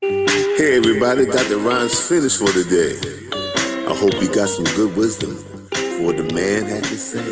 Hey 0.02 0.78
everybody, 0.78 1.26
Dr. 1.26 1.58
Ron's 1.58 2.00
finished 2.08 2.38
for 2.38 2.52
today. 2.52 3.00
I 3.88 3.96
hope 3.96 4.14
you 4.22 4.32
got 4.32 4.50
some 4.50 4.66
good 4.76 4.96
wisdom 4.96 5.36
for 5.36 6.06
what 6.06 6.18
the 6.18 6.32
man 6.32 6.66
had 6.66 6.84
to 6.84 6.98
say. 6.98 7.26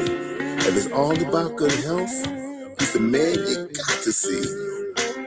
If 0.68 0.76
it's 0.76 0.92
all 0.92 1.12
about 1.12 1.56
good 1.56 1.72
health, 1.72 2.10
he's 2.80 2.94
the 2.94 3.00
man 3.00 3.36
you 3.36 3.70
got 3.74 4.02
to 4.02 4.12
see. 4.12 4.42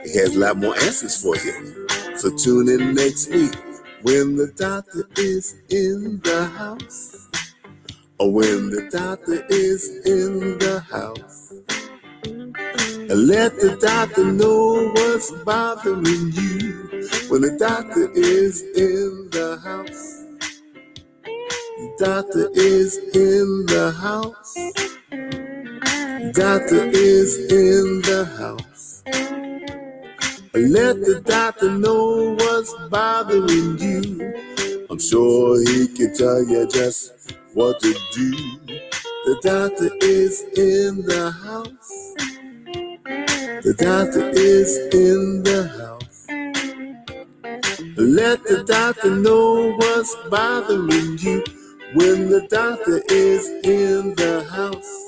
He 0.03 0.17
has 0.17 0.35
a 0.35 0.39
lot 0.39 0.57
more 0.57 0.75
answers 0.75 1.21
for 1.21 1.37
you. 1.37 1.87
So 2.17 2.35
tune 2.35 2.67
in 2.67 2.93
next 2.95 3.29
week 3.29 3.55
when 4.01 4.35
the 4.35 4.51
doctor 4.57 5.07
is 5.15 5.55
in 5.69 6.19
the 6.23 6.45
house. 6.47 7.29
When 8.21 8.69
the 8.69 8.89
doctor 8.91 9.45
is 9.49 9.89
in 10.05 10.59
the 10.59 10.81
house. 10.81 11.53
Let 13.09 13.59
the 13.59 13.77
doctor 13.81 14.25
know 14.25 14.91
what's 14.93 15.31
bothering 15.43 16.31
you 16.33 16.73
when 17.29 17.41
the 17.41 17.57
doctor 17.57 18.11
is 18.13 18.61
in 18.61 19.29
the 19.31 19.59
house. 19.63 20.25
The 21.77 21.95
doctor 21.99 22.49
is 22.55 22.97
in 23.15 23.65
the 23.67 23.91
house. 23.91 24.55
Doctor 26.33 26.85
is 26.91 27.37
in 27.51 28.01
the 28.01 28.25
house. 28.37 29.03
Let 30.53 30.97
the 31.05 31.21
doctor 31.25 31.71
know 31.71 32.35
what's 32.35 32.73
bothering 32.89 33.79
you. 33.79 34.85
I'm 34.89 34.99
sure 34.99 35.59
he 35.61 35.87
can 35.87 36.13
tell 36.15 36.43
you 36.43 36.67
just 36.67 37.38
what 37.53 37.79
to 37.81 37.93
do. 38.13 38.31
The 39.25 39.39
doctor 39.43 39.89
is 40.01 40.41
in 40.57 41.03
the 41.05 41.31
house. 41.31 42.15
The 43.63 43.75
doctor 43.77 44.29
is 44.29 44.77
in 44.93 45.43
the 45.43 45.67
house. 45.79 46.27
Let 47.97 48.43
the 48.45 48.63
doctor 48.65 49.15
know 49.15 49.73
what's 49.77 50.15
bothering 50.29 51.17
you 51.19 51.43
when 51.93 52.29
the 52.29 52.47
doctor 52.49 53.01
is 53.09 53.47
in 53.65 54.15
the 54.15 54.45
house. 54.49 55.05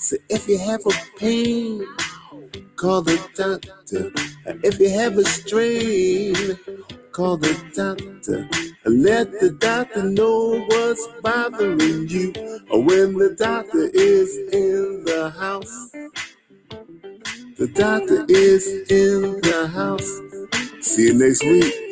So 0.00 0.16
if 0.30 0.48
you 0.48 0.58
have 0.58 0.80
a 0.86 1.18
pain, 1.18 1.86
call 2.76 3.02
the 3.02 3.16
doctor. 3.34 4.12
If 4.62 4.78
you 4.80 4.90
have 4.90 5.18
a 5.18 5.24
strain, 5.24 6.58
call 7.14 7.36
the 7.36 7.54
doctor. 7.76 8.48
and 8.84 9.02
Let 9.04 9.30
the 9.38 9.50
doctor 9.50 10.02
know 10.02 10.64
what's 10.66 11.06
bothering 11.22 12.08
you 12.08 12.32
oh, 12.70 12.80
when 12.80 13.16
the 13.16 13.36
doctor 13.38 13.88
is 13.94 14.36
in 14.52 15.04
the 15.04 15.30
house. 15.30 15.92
The 17.56 17.68
doctor 17.72 18.26
is 18.28 18.66
in 18.90 19.40
the 19.42 19.68
house. 19.68 20.10
See 20.84 21.06
you 21.06 21.14
next 21.14 21.44
week. 21.44 21.83